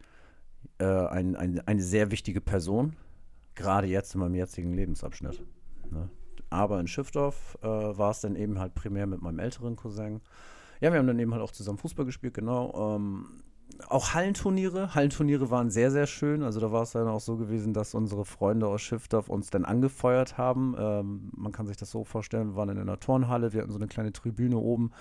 äh, 0.79 0.85
ein, 0.85 1.35
ein, 1.35 1.61
eine 1.67 1.81
sehr 1.81 2.11
wichtige 2.11 2.41
Person, 2.41 2.95
gerade 3.55 3.87
jetzt 3.87 4.13
in 4.13 4.21
meinem 4.21 4.35
jetzigen 4.35 4.73
Lebensabschnitt. 4.73 5.43
Ne? 5.91 6.09
Aber 6.49 6.79
in 6.79 6.87
Schiffdorf 6.87 7.57
äh, 7.61 7.67
war 7.67 8.11
es 8.11 8.21
dann 8.21 8.35
eben 8.35 8.59
halt 8.59 8.73
primär 8.73 9.05
mit 9.05 9.21
meinem 9.21 9.39
älteren 9.39 9.75
Cousin. 9.75 10.21
Ja, 10.79 10.91
wir 10.91 10.99
haben 10.99 11.07
dann 11.07 11.19
eben 11.19 11.33
halt 11.33 11.43
auch 11.43 11.51
zusammen 11.51 11.77
Fußball 11.77 12.05
gespielt, 12.05 12.33
genau. 12.33 12.95
Ähm, 12.95 13.43
auch 13.89 14.13
Hallenturniere. 14.13 14.95
Hallenturniere 14.95 15.49
waren 15.49 15.69
sehr, 15.69 15.91
sehr 15.91 16.07
schön. 16.07 16.43
Also 16.43 16.59
da 16.59 16.71
war 16.71 16.83
es 16.83 16.91
dann 16.91 17.07
auch 17.07 17.19
so 17.19 17.37
gewesen, 17.37 17.73
dass 17.73 17.93
unsere 17.93 18.25
Freunde 18.25 18.67
aus 18.67 18.81
Schiffdorf 18.81 19.29
uns 19.29 19.49
dann 19.49 19.65
angefeuert 19.65 20.37
haben. 20.37 20.75
Ähm, 20.77 21.29
man 21.35 21.51
kann 21.51 21.67
sich 21.67 21.77
das 21.77 21.91
so 21.91 22.03
vorstellen, 22.03 22.49
wir 22.49 22.55
waren 22.55 22.69
in 22.69 22.79
einer 22.79 22.99
Turnhalle, 22.99 23.53
wir 23.53 23.61
hatten 23.61 23.71
so 23.71 23.77
eine 23.77 23.87
kleine 23.87 24.11
Tribüne 24.11 24.57
oben. 24.57 24.91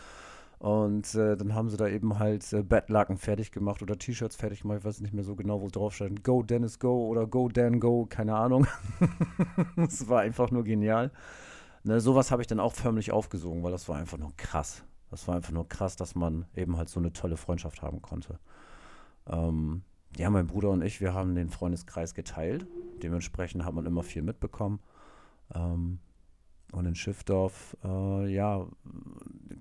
Und 0.59 1.15
äh, 1.15 1.37
dann 1.37 1.55
haben 1.55 1.69
sie 1.69 1.77
da 1.77 1.87
eben 1.87 2.19
halt 2.19 2.51
äh, 2.53 2.63
Bettlaken 2.63 3.19
fertig 3.19 3.53
gemacht 3.53 3.83
oder 3.83 3.99
T-Shirts 3.99 4.37
fertig 4.37 4.63
gemacht. 4.63 4.79
Ich 4.79 4.85
weiß 4.85 5.01
nicht 5.01 5.13
mehr 5.13 5.25
so 5.25 5.37
genau, 5.37 5.61
wo 5.61 5.69
drauf 5.69 5.95
stand. 5.95 6.25
Go 6.25 6.43
Dennis 6.43 6.79
Go 6.79 7.07
oder 7.09 7.27
Go 7.27 7.49
Dan 7.49 7.79
Go, 7.79 8.07
keine 8.07 8.35
Ahnung. 8.35 8.67
Es 9.77 10.09
war 10.09 10.21
einfach 10.21 10.51
nur 10.51 10.65
genial. 10.65 11.11
Ne, 11.85 12.01
sowas 12.01 12.31
habe 12.31 12.43
ich 12.43 12.49
dann 12.49 12.59
auch 12.59 12.73
förmlich 12.73 13.13
aufgesogen, 13.13 13.63
weil 13.63 13.71
das 13.71 13.89
war 13.89 13.97
einfach 13.97 14.19
nur 14.19 14.33
krass. 14.37 14.83
Das 15.17 15.27
war 15.29 15.35
einfach 15.35 15.53
nur 15.53 15.67
krass, 15.67 15.97
dass 15.97 16.15
man 16.15 16.45
eben 16.55 16.77
halt 16.77 16.91
so 16.91 17.01
eine 17.01 17.11
tolle 17.11 17.39
Freundschaft 17.39 17.81
haben 17.81 18.03
konnte. 18.03 18.39
Ähm, 19.27 19.81
ja, 20.19 20.29
mein 20.29 20.47
Bruder 20.47 20.69
und 20.69 20.83
ich, 20.83 21.01
wir 21.01 21.15
haben 21.15 21.35
den 21.35 21.49
Freundeskreis 21.49 22.13
geteilt. 22.13 22.67
Dementsprechend 23.03 23.65
hat 23.65 23.73
man 23.73 23.87
immer 23.87 24.03
viel 24.03 24.21
mitbekommen. 24.21 24.79
Ähm, 25.55 26.01
und 26.71 26.85
in 26.85 26.95
Schiffdorf, 26.95 27.79
äh, 27.83 28.27
ja, 28.31 28.67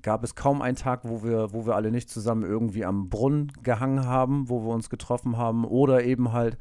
gab 0.01 0.25
es 0.25 0.35
kaum 0.35 0.61
einen 0.61 0.75
Tag, 0.75 1.05
wo 1.05 1.23
wir, 1.23 1.53
wo 1.53 1.65
wir 1.65 1.75
alle 1.75 1.89
nicht 1.89 2.09
zusammen 2.09 2.43
irgendwie 2.43 2.83
am 2.83 3.07
Brunnen 3.07 3.53
gehangen 3.63 4.05
haben, 4.05 4.49
wo 4.49 4.61
wir 4.61 4.73
uns 4.73 4.89
getroffen 4.89 5.37
haben 5.37 5.63
oder 5.63 6.03
eben 6.03 6.33
halt 6.33 6.57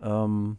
ähm, 0.00 0.56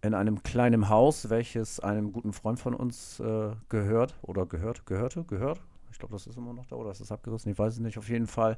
in 0.00 0.14
einem 0.14 0.44
kleinen 0.44 0.88
Haus, 0.88 1.28
welches 1.28 1.80
einem 1.80 2.12
guten 2.12 2.32
Freund 2.32 2.60
von 2.60 2.72
uns 2.72 3.18
äh, 3.18 3.50
gehört 3.68 4.16
oder 4.22 4.46
gehört, 4.46 4.86
gehörte, 4.86 5.24
gehört. 5.24 5.60
Ich 5.90 5.98
glaube, 5.98 6.12
das 6.12 6.26
ist 6.26 6.36
immer 6.36 6.52
noch 6.52 6.66
da 6.66 6.76
oder 6.76 6.90
ist 6.90 7.00
das 7.00 7.12
abgerissen, 7.12 7.50
ich 7.50 7.58
weiß 7.58 7.74
es 7.74 7.80
nicht. 7.80 7.98
Auf 7.98 8.08
jeden 8.08 8.26
Fall 8.26 8.56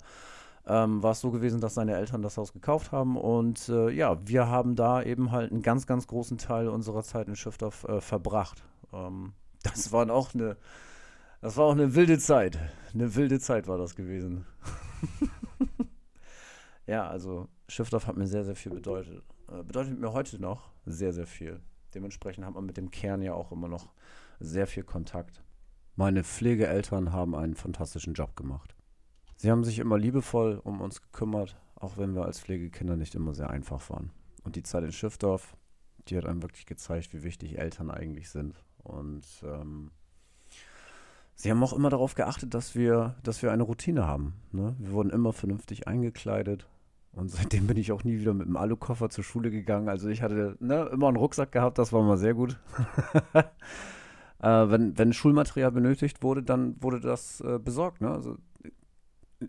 ähm, 0.67 1.03
war 1.03 1.13
es 1.13 1.21
so 1.21 1.31
gewesen, 1.31 1.61
dass 1.61 1.75
seine 1.75 1.97
Eltern 1.97 2.23
das 2.23 2.37
Haus 2.37 2.53
gekauft 2.53 2.93
haben. 2.93 3.17
Und 3.17 3.69
äh, 3.69 3.91
ja, 3.91 4.19
wir 4.27 4.49
haben 4.49 4.77
da 4.77 5.03
eben 5.03 5.33
halt 5.33 5.51
einen 5.51 5.63
ganz, 5.63 5.87
ganz 5.87 6.07
großen 6.07 6.39
Teil 6.39 6.69
unserer 6.69 7.03
Zeit 7.03 7.29
in 7.29 7.37
Schiffdorf 7.37 7.85
äh, 7.85 8.01
verbracht. 8.01 8.63
Ähm, 8.93 9.33
das 9.63 9.93
war 9.93 10.11
auch 10.11 10.35
eine, 10.35 10.57
das 11.41 11.57
war 11.57 11.67
auch 11.67 11.73
eine 11.73 11.95
wilde 11.95 12.19
Zeit. 12.19 12.59
Eine 12.95 13.15
wilde 13.15 13.41
Zeit 13.41 13.67
war 13.67 13.79
das 13.79 13.97
gewesen. 13.97 14.47
ja, 16.87 17.07
also 17.07 17.49
Schiffdorf 17.69 18.07
hat 18.07 18.17
mir 18.17 18.27
sehr, 18.27 18.45
sehr 18.45 18.57
viel 18.57 18.73
bedeutet. 18.73 19.23
Äh, 19.51 19.63
bedeutet 19.63 19.99
mir 19.99 20.13
heute 20.13 20.41
noch 20.41 20.71
sehr, 20.87 21.13
sehr 21.13 21.27
viel. 21.27 21.61
Dementsprechend 21.95 22.45
hat 22.47 22.55
man 22.55 22.65
mit 22.65 22.77
dem 22.77 22.91
Kern 22.91 23.23
ja 23.23 23.35
auch 23.35 23.53
immer 23.53 23.69
noch 23.69 23.93
sehr 24.41 24.67
viel 24.67 24.85
Kontakt. 24.85 25.43
Meine 25.95 26.25
Pflegeeltern 26.25 27.13
haben 27.13 27.35
einen 27.35 27.55
fantastischen 27.55 28.15
Job 28.15 28.37
gemacht. 28.37 28.75
Sie 29.37 29.51
haben 29.51 29.65
sich 29.65 29.79
immer 29.79 29.99
liebevoll 29.99 30.61
um 30.63 30.81
uns 30.81 31.03
gekümmert, 31.03 31.57
auch 31.75 31.99
wenn 31.99 32.15
wir 32.15 32.25
als 32.25 32.41
Pflegekinder 32.41 32.97
nicht 32.97 33.15
immer 33.15 33.35
sehr 33.35 33.51
einfach 33.51 33.91
waren. 33.91 34.11
Und 34.45 34.57
die 34.57 34.63
Zeit 34.63 34.85
in 34.85 34.93
Schiffdorf, 34.93 35.57
die 36.09 36.17
hat 36.17 36.27
einem 36.27 36.43
wirklich 36.43 36.67
gezeigt, 36.67 37.13
wie 37.13 37.23
wichtig 37.23 37.59
Eltern 37.59 37.91
eigentlich 37.91 38.31
sind. 38.31 38.65
Und 38.83 39.25
ähm, 39.45 39.91
sie 41.35 41.51
haben 41.51 41.63
auch 41.63 41.73
immer 41.73 41.91
darauf 41.91 42.15
geachtet, 42.15 42.55
dass 42.55 42.75
wir, 42.75 43.17
dass 43.23 43.43
wir 43.43 43.53
eine 43.53 43.63
Routine 43.63 44.07
haben. 44.07 44.35
Ne? 44.51 44.75
Wir 44.79 44.93
wurden 44.93 45.11
immer 45.11 45.33
vernünftig 45.33 45.89
eingekleidet. 45.89 46.67
Und 47.13 47.31
seitdem 47.31 47.67
bin 47.67 47.77
ich 47.77 47.93
auch 47.93 48.05
nie 48.05 48.19
wieder 48.19 48.33
mit 48.33 48.47
dem 48.47 48.57
Alukoffer 48.57 49.11
zur 49.11 49.25
Schule 49.25 49.51
gegangen. 49.51 49.89
Also 49.89 50.09
ich 50.09 50.23
hatte 50.23 50.57
ne, 50.61 50.89
immer 50.93 51.09
einen 51.09 51.19
Rucksack 51.19 51.53
gehabt, 51.53 51.79
das 51.79 51.93
war 51.93 52.03
mal 52.03 52.17
sehr 52.17 52.33
gut. 52.33 52.59
äh, 54.43 54.71
wenn, 54.71 54.99
wenn 54.99 55.13
Schulmaterial 55.13 55.73
benötigt 55.73 56.23
wurde, 56.23 56.43
dann 56.43 56.81
wurde 56.83 57.01
das 57.01 57.41
äh, 57.41 57.59
besorgt. 57.59 58.01
Ne? 58.01 58.11
Also 58.11 58.37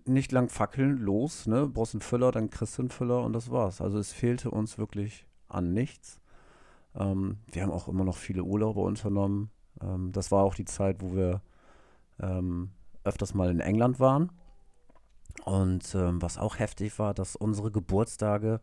nicht 0.05 0.31
lang 0.31 0.49
fackeln, 0.49 0.97
los, 0.97 1.45
ne? 1.45 1.67
Brauchst 1.67 1.93
einen 1.93 2.01
Füller, 2.01 2.31
dann 2.31 2.49
kriegst 2.49 2.77
du 2.77 2.83
einen 2.83 2.89
Füller 2.89 3.23
und 3.23 3.33
das 3.33 3.51
war's. 3.51 3.81
Also 3.81 3.99
es 3.99 4.11
fehlte 4.11 4.49
uns 4.49 4.77
wirklich 4.77 5.27
an 5.49 5.73
nichts. 5.73 6.19
Ähm, 6.95 7.37
wir 7.51 7.63
haben 7.63 7.71
auch 7.71 7.87
immer 7.87 8.03
noch 8.03 8.17
viele 8.17 8.43
Urlaube 8.43 8.81
unternommen. 8.81 9.49
Ähm, 9.81 10.11
das 10.11 10.31
war 10.31 10.43
auch 10.43 10.55
die 10.55 10.65
Zeit, 10.65 11.01
wo 11.01 11.15
wir 11.15 11.41
ähm, 12.19 12.69
öfters 13.03 13.33
mal 13.33 13.49
in 13.49 13.59
England 13.59 13.99
waren. 13.99 14.31
Und 15.45 15.95
ähm, 15.95 16.21
was 16.21 16.37
auch 16.37 16.59
heftig 16.59 16.97
war, 16.99 17.13
dass 17.13 17.35
unsere 17.35 17.71
Geburtstage 17.71 18.61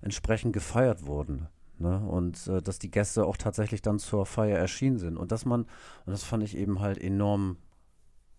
entsprechend 0.00 0.52
gefeiert 0.52 1.06
wurden. 1.06 1.48
Ne? 1.78 2.00
Und 2.00 2.46
äh, 2.46 2.62
dass 2.62 2.78
die 2.78 2.90
Gäste 2.90 3.26
auch 3.26 3.36
tatsächlich 3.36 3.82
dann 3.82 3.98
zur 3.98 4.26
Feier 4.26 4.58
erschienen 4.58 4.98
sind. 4.98 5.16
Und 5.16 5.32
dass 5.32 5.44
man, 5.44 5.62
und 5.62 6.12
das 6.12 6.24
fand 6.24 6.42
ich 6.42 6.56
eben 6.56 6.80
halt 6.80 6.98
enorm 6.98 7.58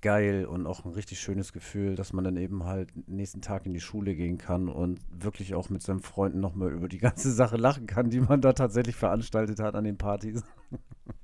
geil 0.02 0.46
und 0.46 0.68
auch 0.68 0.86
ein 0.86 0.92
richtig 0.92 1.20
schönes 1.20 1.54
Gefühl, 1.54 1.96
dass 1.96 2.14
man 2.14 2.24
dann 2.24 2.38
eben 2.38 2.66
halt 2.66 2.92
nächsten 3.08 3.42
Tag 3.42 3.66
in 3.66 3.74
die 3.74 3.82
Schule 3.82 4.16
gehen 4.16 4.38
kann 4.38 4.70
und 4.70 5.00
wirklich 5.10 5.56
auch 5.56 5.70
mit 5.70 5.82
seinen 5.82 6.02
Freunden 6.02 6.40
nochmal 6.40 6.72
über 6.72 6.88
die 6.88 6.98
ganze 7.00 7.32
Sache 7.32 7.58
lachen 7.58 7.88
kann, 7.88 8.10
die 8.10 8.22
man 8.22 8.42
da 8.42 8.54
tatsächlich 8.54 8.96
veranstaltet 8.96 9.60
hat 9.60 9.76
an 9.76 9.84
den 9.84 9.98
Partys. 9.98 10.44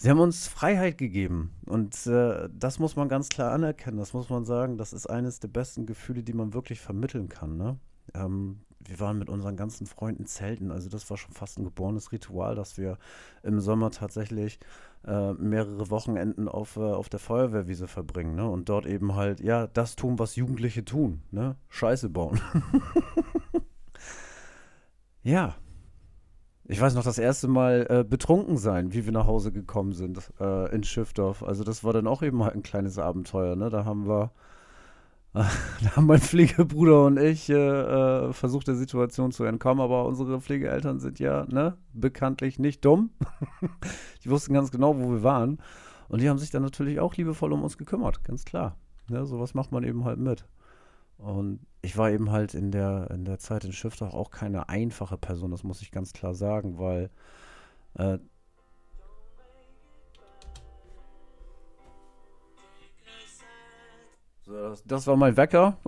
Sie 0.00 0.10
haben 0.10 0.20
uns 0.20 0.46
Freiheit 0.46 0.96
gegeben 0.96 1.54
und 1.66 2.06
äh, 2.06 2.48
das 2.52 2.78
muss 2.78 2.94
man 2.94 3.08
ganz 3.08 3.28
klar 3.28 3.52
anerkennen. 3.52 3.96
Das 3.98 4.12
muss 4.12 4.30
man 4.30 4.44
sagen, 4.44 4.78
das 4.78 4.92
ist 4.92 5.08
eines 5.08 5.40
der 5.40 5.48
besten 5.48 5.86
Gefühle, 5.86 6.22
die 6.22 6.34
man 6.34 6.54
wirklich 6.54 6.80
vermitteln 6.80 7.28
kann. 7.28 7.56
Ne? 7.56 7.78
Ähm, 8.14 8.60
wir 8.80 9.00
waren 9.00 9.18
mit 9.18 9.28
unseren 9.28 9.56
ganzen 9.56 9.86
Freunden 9.86 10.26
zelten. 10.26 10.70
Also 10.70 10.88
das 10.88 11.08
war 11.10 11.16
schon 11.16 11.32
fast 11.32 11.58
ein 11.58 11.64
geborenes 11.64 12.12
Ritual, 12.12 12.54
dass 12.54 12.78
wir 12.78 12.98
im 13.42 13.60
Sommer 13.60 13.90
tatsächlich 13.90 14.60
äh, 15.06 15.32
mehrere 15.34 15.90
Wochenenden 15.90 16.48
auf, 16.48 16.76
äh, 16.76 16.80
auf 16.80 17.08
der 17.08 17.20
Feuerwehrwiese 17.20 17.88
verbringen. 17.88 18.34
Ne? 18.34 18.48
Und 18.48 18.68
dort 18.68 18.86
eben 18.86 19.14
halt, 19.14 19.40
ja, 19.40 19.66
das 19.66 19.96
tun, 19.96 20.18
was 20.18 20.36
Jugendliche 20.36 20.84
tun. 20.84 21.22
Ne? 21.30 21.56
Scheiße 21.68 22.08
bauen. 22.08 22.40
ja. 25.22 25.54
Ich 26.70 26.80
weiß 26.80 26.94
noch, 26.94 27.04
das 27.04 27.18
erste 27.18 27.48
Mal 27.48 27.86
äh, 27.88 28.04
betrunken 28.04 28.58
sein, 28.58 28.92
wie 28.92 29.06
wir 29.06 29.12
nach 29.12 29.26
Hause 29.26 29.52
gekommen 29.52 29.92
sind 29.92 30.30
äh, 30.38 30.74
in 30.74 30.84
Schiffdorf. 30.84 31.42
Also 31.42 31.64
das 31.64 31.82
war 31.82 31.94
dann 31.94 32.06
auch 32.06 32.22
eben 32.22 32.44
halt 32.44 32.54
ein 32.54 32.62
kleines 32.62 32.98
Abenteuer. 32.98 33.56
Ne? 33.56 33.70
Da 33.70 33.86
haben 33.86 34.06
wir 34.06 34.32
da 35.32 35.96
haben 35.96 36.06
mein 36.06 36.20
Pflegebruder 36.20 37.04
und 37.04 37.18
ich 37.18 37.48
äh, 37.50 37.54
äh, 37.54 38.32
versucht, 38.32 38.66
der 38.66 38.74
Situation 38.74 39.30
zu 39.30 39.44
entkommen, 39.44 39.82
aber 39.82 40.06
unsere 40.06 40.40
Pflegeeltern 40.40 41.00
sind 41.00 41.18
ja 41.18 41.44
ne, 41.46 41.76
bekanntlich 41.92 42.58
nicht 42.58 42.84
dumm. 42.84 43.10
die 44.24 44.30
wussten 44.30 44.54
ganz 44.54 44.70
genau, 44.70 44.98
wo 44.98 45.10
wir 45.10 45.22
waren. 45.22 45.58
Und 46.08 46.22
die 46.22 46.28
haben 46.28 46.38
sich 46.38 46.50
dann 46.50 46.62
natürlich 46.62 47.00
auch 47.00 47.14
liebevoll 47.14 47.52
um 47.52 47.62
uns 47.62 47.76
gekümmert, 47.76 48.24
ganz 48.24 48.44
klar. 48.44 48.76
Ja, 49.10 49.26
sowas 49.26 49.54
macht 49.54 49.72
man 49.72 49.84
eben 49.84 50.04
halt 50.04 50.18
mit. 50.18 50.46
Und 51.18 51.60
ich 51.82 51.96
war 51.96 52.10
eben 52.10 52.30
halt 52.30 52.54
in 52.54 52.70
der, 52.70 53.10
in 53.10 53.24
der 53.24 53.38
Zeit 53.38 53.64
in 53.64 53.72
Schiffdach 53.72 54.14
auch 54.14 54.30
keine 54.30 54.68
einfache 54.68 55.18
Person, 55.18 55.50
das 55.50 55.64
muss 55.64 55.82
ich 55.82 55.90
ganz 55.90 56.12
klar 56.12 56.34
sagen, 56.34 56.78
weil 56.78 57.10
äh, 57.94 58.18
das, 64.48 64.82
das, 64.84 65.06
war 65.06 65.16
mein 65.16 65.36
Wecker. 65.36 65.78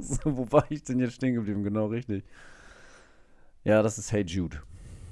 so, 0.00 0.36
wo 0.36 0.50
war 0.52 0.64
ich 0.70 0.82
denn 0.82 0.98
jetzt 1.00 1.14
stehen 1.14 1.34
geblieben? 1.34 1.62
Genau 1.62 1.86
richtig. 1.86 2.24
Ja, 3.64 3.82
das 3.82 3.98
ist 3.98 4.12
Hey 4.12 4.22
Jude. 4.22 4.62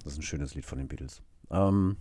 Das 0.04 0.14
ist 0.14 0.18
ein 0.18 0.22
schönes 0.22 0.54
Lied 0.54 0.64
von 0.64 0.78
den 0.78 0.88
Beatles. 0.88 1.22
Ähm, 1.50 1.96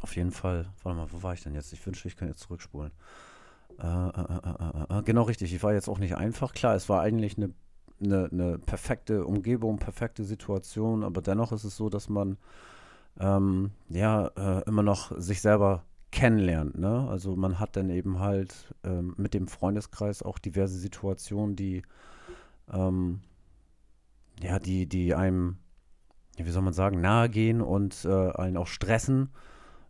auf 0.00 0.16
jeden 0.16 0.30
Fall, 0.30 0.66
warte 0.82 0.98
mal, 0.98 1.12
wo 1.12 1.22
war 1.22 1.34
ich 1.34 1.42
denn 1.42 1.54
jetzt? 1.54 1.72
Ich 1.72 1.84
wünschte, 1.86 2.08
ich 2.08 2.16
kann 2.16 2.28
jetzt 2.28 2.40
zurückspulen. 2.40 2.92
Äh, 3.78 3.86
äh, 3.86 4.98
äh, 4.98 5.02
genau 5.02 5.22
richtig, 5.22 5.52
ich 5.52 5.62
war 5.62 5.72
jetzt 5.72 5.88
auch 5.88 5.98
nicht 5.98 6.16
einfach. 6.16 6.54
Klar, 6.54 6.74
es 6.74 6.88
war 6.88 7.02
eigentlich 7.02 7.36
eine, 7.36 7.52
eine, 8.02 8.28
eine 8.30 8.58
perfekte 8.58 9.26
Umgebung, 9.26 9.78
perfekte 9.78 10.24
Situation, 10.24 11.04
aber 11.04 11.22
dennoch 11.22 11.52
ist 11.52 11.64
es 11.64 11.76
so, 11.76 11.88
dass 11.88 12.08
man 12.08 12.38
ähm, 13.18 13.70
ja 13.88 14.28
immer 14.66 14.82
noch 14.82 15.12
sich 15.18 15.40
selber 15.40 15.84
kennenlernt. 16.16 16.78
Ne? 16.78 17.06
Also 17.10 17.36
man 17.36 17.60
hat 17.60 17.76
dann 17.76 17.90
eben 17.90 18.20
halt 18.20 18.74
ähm, 18.84 19.12
mit 19.18 19.34
dem 19.34 19.48
Freundeskreis 19.48 20.22
auch 20.22 20.38
diverse 20.38 20.78
Situationen, 20.78 21.56
die 21.56 21.82
ähm, 22.72 23.20
ja, 24.40 24.58
die, 24.58 24.86
die 24.86 25.14
einem, 25.14 25.58
wie 26.38 26.50
soll 26.50 26.62
man 26.62 26.72
sagen, 26.72 27.02
nahe 27.02 27.28
gehen 27.28 27.60
und 27.60 28.06
äh, 28.06 28.30
einen 28.32 28.56
auch 28.56 28.66
stressen. 28.66 29.28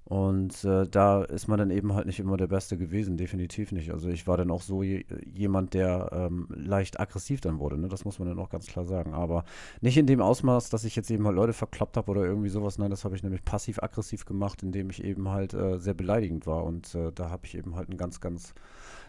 Und 0.08 0.64
äh, 0.64 0.86
da 0.86 1.24
ist 1.24 1.48
man 1.48 1.58
dann 1.58 1.70
eben 1.70 1.92
halt 1.94 2.06
nicht 2.06 2.20
immer 2.20 2.36
der 2.36 2.46
Beste 2.46 2.78
gewesen, 2.78 3.16
definitiv 3.16 3.72
nicht. 3.72 3.90
Also 3.90 4.08
ich 4.08 4.28
war 4.28 4.36
dann 4.36 4.52
auch 4.52 4.62
so 4.62 4.84
je, 4.84 5.04
jemand, 5.34 5.74
der 5.74 6.10
ähm, 6.12 6.46
leicht 6.48 7.00
aggressiv 7.00 7.40
dann 7.40 7.58
wurde, 7.58 7.76
ne? 7.76 7.88
das 7.88 8.04
muss 8.04 8.20
man 8.20 8.28
dann 8.28 8.38
auch 8.38 8.48
ganz 8.48 8.66
klar 8.66 8.84
sagen. 8.84 9.14
Aber 9.14 9.44
nicht 9.80 9.96
in 9.96 10.06
dem 10.06 10.20
Ausmaß, 10.20 10.70
dass 10.70 10.84
ich 10.84 10.94
jetzt 10.94 11.10
eben 11.10 11.26
halt 11.26 11.34
Leute 11.34 11.52
verkloppt 11.52 11.96
habe 11.96 12.08
oder 12.12 12.24
irgendwie 12.24 12.50
sowas. 12.50 12.78
Nein, 12.78 12.90
das 12.90 13.04
habe 13.04 13.16
ich 13.16 13.24
nämlich 13.24 13.44
passiv-aggressiv 13.44 14.26
gemacht, 14.26 14.62
indem 14.62 14.90
ich 14.90 15.02
eben 15.02 15.28
halt 15.28 15.54
äh, 15.54 15.78
sehr 15.78 15.94
beleidigend 15.94 16.46
war. 16.46 16.62
Und 16.62 16.94
äh, 16.94 17.10
da 17.12 17.30
habe 17.30 17.44
ich 17.44 17.56
eben 17.56 17.74
halt 17.74 17.88
ein 17.88 17.96
ganz, 17.96 18.20
ganz, 18.20 18.54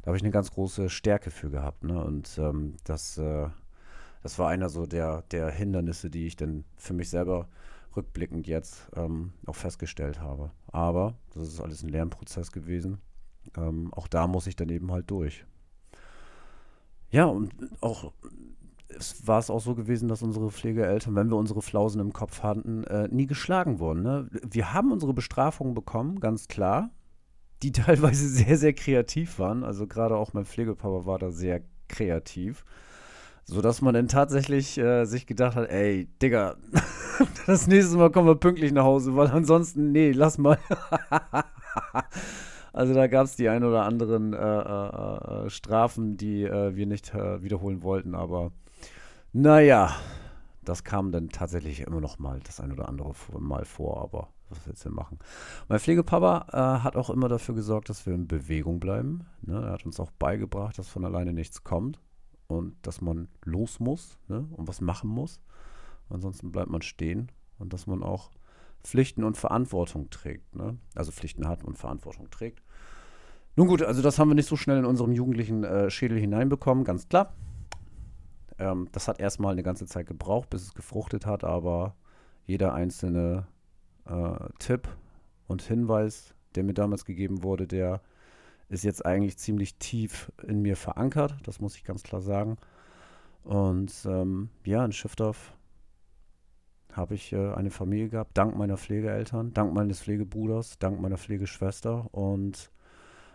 da 0.01 0.07
habe 0.07 0.17
ich 0.17 0.23
eine 0.23 0.31
ganz 0.31 0.51
große 0.51 0.89
Stärke 0.89 1.29
für 1.29 1.51
gehabt. 1.51 1.83
Ne? 1.83 2.03
Und 2.03 2.39
ähm, 2.39 2.73
das, 2.85 3.19
äh, 3.19 3.49
das 4.23 4.39
war 4.39 4.49
einer 4.49 4.69
so 4.69 4.87
der, 4.87 5.21
der 5.29 5.51
Hindernisse, 5.51 6.09
die 6.09 6.25
ich 6.25 6.37
dann 6.37 6.63
für 6.75 6.95
mich 6.95 7.11
selber 7.11 7.47
rückblickend 7.97 8.47
jetzt 8.47 8.89
ähm, 8.95 9.33
auch 9.45 9.55
festgestellt 9.55 10.21
habe. 10.21 10.51
Aber 10.67 11.15
das 11.33 11.47
ist 11.47 11.59
alles 11.59 11.83
ein 11.83 11.89
Lernprozess 11.89 12.51
gewesen. 12.51 12.99
Ähm, 13.57 13.93
auch 13.93 14.07
da 14.07 14.27
muss 14.27 14.47
ich 14.47 14.55
dann 14.55 14.69
eben 14.69 14.91
halt 14.91 15.09
durch. 15.09 15.45
Ja, 17.09 17.25
und 17.25 17.53
auch 17.81 18.13
es 18.89 19.27
war 19.27 19.39
es 19.39 19.49
auch 19.49 19.59
so 19.59 19.75
gewesen, 19.75 20.07
dass 20.07 20.21
unsere 20.21 20.51
Pflegeeltern, 20.51 21.15
wenn 21.15 21.29
wir 21.29 21.37
unsere 21.37 21.61
Flausen 21.61 22.01
im 22.01 22.13
Kopf 22.13 22.43
hatten, 22.43 22.83
äh, 22.85 23.07
nie 23.09 23.27
geschlagen 23.27 23.79
wurden. 23.79 24.03
Ne? 24.03 24.29
Wir 24.31 24.73
haben 24.73 24.91
unsere 24.91 25.13
Bestrafungen 25.13 25.73
bekommen, 25.73 26.19
ganz 26.19 26.47
klar, 26.47 26.89
die 27.63 27.71
teilweise 27.73 28.27
sehr, 28.27 28.57
sehr 28.57 28.73
kreativ 28.73 29.39
waren. 29.39 29.63
Also 29.63 29.87
gerade 29.87 30.15
auch 30.15 30.33
mein 30.33 30.45
Pflegepapa 30.45 31.05
war 31.05 31.19
da 31.19 31.31
sehr 31.31 31.61
kreativ. 31.87 32.65
So 33.49 33.61
dass 33.61 33.81
man 33.81 33.93
dann 33.93 34.09
tatsächlich 34.09 34.77
äh, 34.77 35.05
sich 35.05 35.25
gedacht 35.25 35.55
hat, 35.55 35.69
ey, 35.69 36.09
Digga, 36.21 36.55
das 37.47 37.65
nächste 37.65 37.95
Mal 37.95 38.11
kommen 38.11 38.27
wir 38.27 38.35
pünktlich 38.35 38.73
nach 38.73 38.83
Hause, 38.83 39.15
weil 39.15 39.27
ansonsten, 39.27 39.93
nee, 39.93 40.11
lass 40.11 40.37
mal. 40.37 40.59
also 42.73 42.93
da 42.93 43.07
gab 43.07 43.23
es 43.23 43.37
die 43.37 43.47
ein 43.47 43.63
oder 43.63 43.83
anderen 43.83 44.33
äh, 44.33 44.37
äh, 44.37 45.45
äh 45.45 45.49
Strafen, 45.49 46.17
die 46.17 46.43
äh, 46.43 46.75
wir 46.75 46.87
nicht 46.87 47.13
äh, 47.13 47.41
wiederholen 47.41 47.83
wollten, 47.83 48.15
aber 48.15 48.51
naja, 49.31 49.95
das 50.65 50.83
kam 50.83 51.13
dann 51.13 51.29
tatsächlich 51.29 51.79
immer 51.79 52.01
noch 52.01 52.19
mal 52.19 52.41
das 52.43 52.59
ein 52.59 52.73
oder 52.73 52.89
andere 52.89 53.13
Mal 53.39 53.63
vor, 53.63 54.01
aber 54.01 54.27
was 54.49 54.59
willst 54.65 54.83
du 54.83 54.89
denn 54.89 54.95
machen? 54.95 55.19
Mein 55.69 55.79
Pflegepapa 55.79 56.81
hat 56.83 56.95
auch 56.95 57.09
immer 57.09 57.27
dafür 57.27 57.53
gesorgt, 57.53 57.89
dass 57.89 58.05
wir 58.05 58.13
in 58.13 58.27
Bewegung 58.27 58.79
bleiben. 58.79 59.25
Ne? 59.41 59.61
Er 59.61 59.71
hat 59.73 59.85
uns 59.85 59.99
auch 59.99 60.11
beigebracht, 60.11 60.77
dass 60.77 60.87
von 60.87 61.03
alleine 61.03 61.33
nichts 61.33 61.65
kommt 61.65 61.99
und 62.47 62.75
dass 62.81 63.01
man 63.01 63.27
los 63.43 63.79
muss 63.79 64.17
ne, 64.27 64.47
und 64.51 64.67
was 64.67 64.81
machen 64.81 65.09
muss. 65.09 65.41
Ansonsten 66.09 66.51
bleibt 66.51 66.69
man 66.69 66.81
stehen 66.81 67.31
und 67.59 67.73
dass 67.73 67.87
man 67.87 68.03
auch 68.03 68.31
Pflichten 68.83 69.23
und 69.23 69.37
Verantwortung 69.37 70.09
trägt. 70.09 70.55
Ne? 70.55 70.77
Also 70.95 71.11
Pflichten 71.11 71.47
hat 71.47 71.63
und 71.63 71.77
Verantwortung 71.77 72.29
trägt. 72.29 72.63
Nun 73.55 73.67
gut, 73.67 73.81
also 73.81 74.01
das 74.01 74.19
haben 74.19 74.29
wir 74.29 74.35
nicht 74.35 74.47
so 74.47 74.55
schnell 74.55 74.77
in 74.77 74.85
unserem 74.85 75.11
jugendlichen 75.11 75.63
äh, 75.63 75.89
Schädel 75.89 76.19
hineinbekommen, 76.19 76.83
ganz 76.83 77.09
klar. 77.09 77.33
Ähm, 78.59 78.87
das 78.91 79.07
hat 79.07 79.19
erstmal 79.19 79.53
eine 79.53 79.63
ganze 79.63 79.87
Zeit 79.87 80.05
gebraucht, 80.05 80.49
bis 80.49 80.61
es 80.61 80.73
gefruchtet 80.73 81.25
hat, 81.25 81.43
aber 81.43 81.95
jeder 82.45 82.73
einzelne 82.73 83.47
äh, 84.05 84.49
Tipp 84.59 84.87
und 85.47 85.63
Hinweis, 85.63 86.33
der 86.55 86.63
mir 86.63 86.73
damals 86.73 87.03
gegeben 87.03 87.43
wurde, 87.43 87.67
der 87.67 88.01
ist 88.69 88.83
jetzt 88.83 89.05
eigentlich 89.05 89.37
ziemlich 89.37 89.75
tief 89.77 90.31
in 90.45 90.61
mir 90.61 90.75
verankert, 90.75 91.35
das 91.43 91.59
muss 91.59 91.75
ich 91.75 91.83
ganz 91.83 92.03
klar 92.03 92.21
sagen. 92.21 92.57
Und 93.43 93.93
ähm, 94.05 94.49
ja, 94.65 94.83
in 94.83 94.91
Schiffdorf 94.91 95.53
habe 96.91 97.15
ich 97.15 97.31
äh, 97.31 97.53
eine 97.53 97.69
Familie 97.71 98.09
gehabt, 98.09 98.37
dank 98.37 98.57
meiner 98.57 98.77
Pflegeeltern, 98.77 99.53
dank 99.53 99.73
meines 99.73 100.01
Pflegebruders, 100.01 100.79
dank 100.79 100.99
meiner 100.99 101.17
Pflegeschwester. 101.17 102.13
Und 102.13 102.71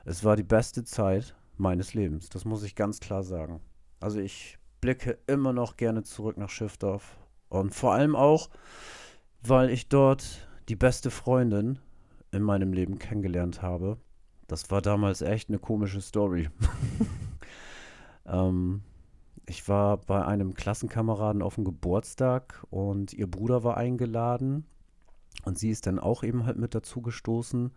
es 0.04 0.24
war 0.24 0.36
die 0.36 0.42
beste 0.42 0.84
Zeit 0.84 1.34
meines 1.56 1.95
Lebens, 1.95 2.28
das 2.28 2.45
muss 2.45 2.62
ich 2.62 2.75
ganz 2.75 3.00
klar 3.00 3.23
sagen. 3.23 3.60
Also 4.00 4.18
ich 4.18 4.58
blicke 4.80 5.18
immer 5.26 5.52
noch 5.52 5.76
gerne 5.76 6.02
zurück 6.02 6.36
nach 6.36 6.50
Schiffdorf. 6.50 7.16
Und 7.49 7.75
vor 7.75 7.92
allem 7.92 8.16
auch, 8.16 8.50
weil 9.42 9.71
ich 9.71 9.88
dort 9.88 10.49
die 10.68 10.76
beste 10.76 11.10
Freundin 11.10 11.78
in 12.32 12.42
meinem 12.42 12.73
Leben 12.73 12.99
kennengelernt 12.99 13.62
habe. 13.62 13.99
Das 14.52 14.71
war 14.71 14.82
damals 14.82 15.23
echt 15.23 15.49
eine 15.49 15.58
komische 15.58 16.02
Story. 16.02 16.50
ähm, 18.26 18.82
ich 19.49 19.67
war 19.67 19.97
bei 19.97 20.26
einem 20.26 20.52
Klassenkameraden 20.52 21.41
auf 21.41 21.54
dem 21.54 21.65
Geburtstag 21.65 22.62
und 22.69 23.15
ihr 23.15 23.30
Bruder 23.30 23.65
war 23.65 23.78
eingeladen 23.78 24.67
und 25.47 25.58
sie 25.58 25.71
ist 25.71 25.86
dann 25.86 25.99
auch 25.99 26.23
eben 26.23 26.45
halt 26.45 26.58
mit 26.58 26.75
dazu 26.75 27.00
gestoßen. 27.00 27.73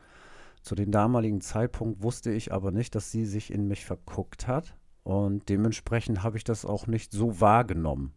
Zu 0.63 0.75
dem 0.75 0.91
damaligen 0.91 1.39
Zeitpunkt 1.39 2.03
wusste 2.03 2.33
ich 2.33 2.51
aber 2.51 2.71
nicht, 2.71 2.93
dass 2.93 3.09
sie 3.09 3.23
sich 3.23 3.53
in 3.53 3.69
mich 3.69 3.85
verguckt 3.85 4.45
hat 4.45 4.75
und 5.03 5.47
dementsprechend 5.47 6.23
habe 6.23 6.35
ich 6.35 6.43
das 6.43 6.65
auch 6.65 6.88
nicht 6.88 7.13
so 7.13 7.39
wahrgenommen. 7.39 8.11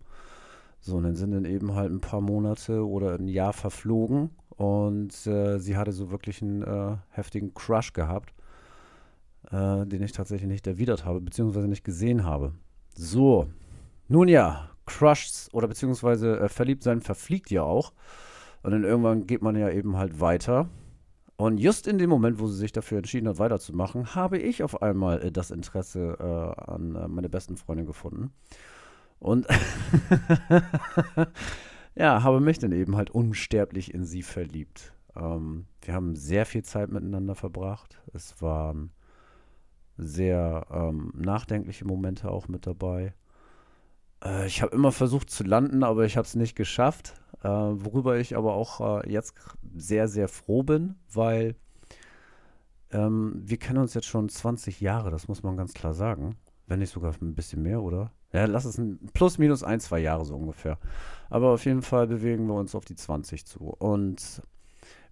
So, 0.80 0.96
und 0.96 1.04
dann 1.04 1.14
sind 1.14 1.30
dann 1.30 1.44
eben 1.44 1.76
halt 1.76 1.92
ein 1.92 2.00
paar 2.00 2.20
Monate 2.20 2.84
oder 2.84 3.14
ein 3.14 3.28
Jahr 3.28 3.52
verflogen 3.52 4.30
und 4.48 5.28
äh, 5.28 5.60
sie 5.60 5.76
hatte 5.76 5.92
so 5.92 6.10
wirklich 6.10 6.42
einen 6.42 6.62
äh, 6.62 6.96
heftigen 7.10 7.54
Crush 7.54 7.92
gehabt 7.92 8.34
äh, 9.50 9.86
den 9.86 10.02
ich 10.02 10.12
tatsächlich 10.12 10.48
nicht 10.48 10.66
erwidert 10.66 11.04
habe, 11.04 11.20
beziehungsweise 11.20 11.68
nicht 11.68 11.84
gesehen 11.84 12.24
habe. 12.24 12.52
So, 12.94 13.48
nun 14.08 14.28
ja, 14.28 14.70
Crushed 14.86 15.48
oder 15.52 15.68
beziehungsweise 15.68 16.40
äh, 16.40 16.48
verliebt 16.48 16.82
sein 16.82 17.00
verfliegt 17.00 17.50
ja 17.50 17.62
auch. 17.62 17.92
Und 18.62 18.72
dann 18.72 18.84
irgendwann 18.84 19.26
geht 19.26 19.42
man 19.42 19.56
ja 19.56 19.70
eben 19.70 19.96
halt 19.96 20.20
weiter. 20.20 20.68
Und 21.36 21.58
just 21.58 21.86
in 21.86 21.98
dem 21.98 22.10
Moment, 22.10 22.40
wo 22.40 22.48
sie 22.48 22.56
sich 22.56 22.72
dafür 22.72 22.98
entschieden 22.98 23.28
hat, 23.28 23.38
weiterzumachen, 23.38 24.14
habe 24.16 24.38
ich 24.38 24.64
auf 24.64 24.82
einmal 24.82 25.22
äh, 25.22 25.30
das 25.30 25.52
Interesse 25.52 26.16
äh, 26.18 26.70
an 26.70 26.96
äh, 26.96 27.06
meine 27.06 27.28
besten 27.28 27.56
Freundin 27.56 27.86
gefunden. 27.86 28.32
Und 29.20 29.46
ja, 31.94 32.22
habe 32.22 32.40
mich 32.40 32.58
dann 32.58 32.72
eben 32.72 32.96
halt 32.96 33.10
unsterblich 33.10 33.94
in 33.94 34.04
sie 34.04 34.22
verliebt. 34.22 34.92
Ähm, 35.14 35.66
wir 35.82 35.94
haben 35.94 36.16
sehr 36.16 36.46
viel 36.46 36.64
Zeit 36.64 36.90
miteinander 36.90 37.34
verbracht. 37.34 38.00
Es 38.12 38.40
waren 38.42 38.90
sehr 39.98 40.66
ähm, 40.70 41.12
nachdenkliche 41.14 41.84
Momente 41.84 42.30
auch 42.30 42.48
mit 42.48 42.66
dabei. 42.66 43.14
Äh, 44.24 44.46
ich 44.46 44.62
habe 44.62 44.74
immer 44.74 44.92
versucht 44.92 45.30
zu 45.30 45.44
landen, 45.44 45.82
aber 45.82 46.04
ich 46.04 46.16
habe 46.16 46.26
es 46.26 46.34
nicht 46.34 46.56
geschafft. 46.56 47.14
Äh, 47.42 47.48
worüber 47.48 48.16
ich 48.18 48.36
aber 48.36 48.54
auch 48.54 49.02
äh, 49.02 49.12
jetzt 49.12 49.34
sehr, 49.76 50.08
sehr 50.08 50.28
froh 50.28 50.62
bin, 50.62 50.96
weil 51.12 51.54
ähm, 52.90 53.34
wir 53.44 53.58
kennen 53.58 53.78
uns 53.78 53.94
jetzt 53.94 54.06
schon 54.06 54.28
20 54.28 54.80
Jahre, 54.80 55.10
das 55.10 55.28
muss 55.28 55.42
man 55.42 55.56
ganz 55.56 55.74
klar 55.74 55.94
sagen. 55.94 56.36
Wenn 56.66 56.80
nicht 56.80 56.92
sogar 56.92 57.14
ein 57.20 57.34
bisschen 57.34 57.62
mehr, 57.62 57.82
oder? 57.82 58.12
Ja, 58.32 58.44
lass 58.44 58.66
es 58.66 58.76
ein 58.76 58.98
plus, 59.14 59.38
minus 59.38 59.62
ein, 59.62 59.80
zwei 59.80 60.00
Jahre 60.00 60.24
so 60.24 60.36
ungefähr. 60.36 60.78
Aber 61.30 61.50
auf 61.50 61.64
jeden 61.64 61.82
Fall 61.82 62.06
bewegen 62.06 62.46
wir 62.46 62.54
uns 62.54 62.74
auf 62.74 62.84
die 62.84 62.94
20 62.94 63.46
zu. 63.46 63.60
Und 63.60 64.42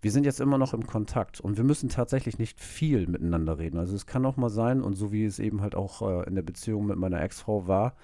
wir 0.03 0.11
sind 0.11 0.25
jetzt 0.25 0.41
immer 0.41 0.59
noch 0.59 0.75
im 0.75 0.87
Kontakt 0.87 1.41
und 1.41 1.57
wir 1.57 1.65
müssen 1.65 1.89
tatsächlich 1.89 2.39
nicht 2.39 2.61
viel 2.61 3.07
miteinander 3.07 3.59
reden. 3.59 3.79
Also 3.79 3.95
es 3.95 4.07
kann 4.07 4.27
auch 4.27 4.37
mal 4.37 4.51
sein, 4.51 4.83
und 4.83 4.95
so 4.95 5.13
wie 5.13 5.25
es 5.25 5.39
eben 5.39 5.63
halt 5.63 5.75
auch 5.75 6.03
äh, 6.03 6.27
in 6.27 6.35
der 6.35 6.43
Beziehung 6.43 6.87
mit 6.87 6.99
meiner 6.99 7.21
Ex-Frau 7.23 7.67
war, 7.67 7.95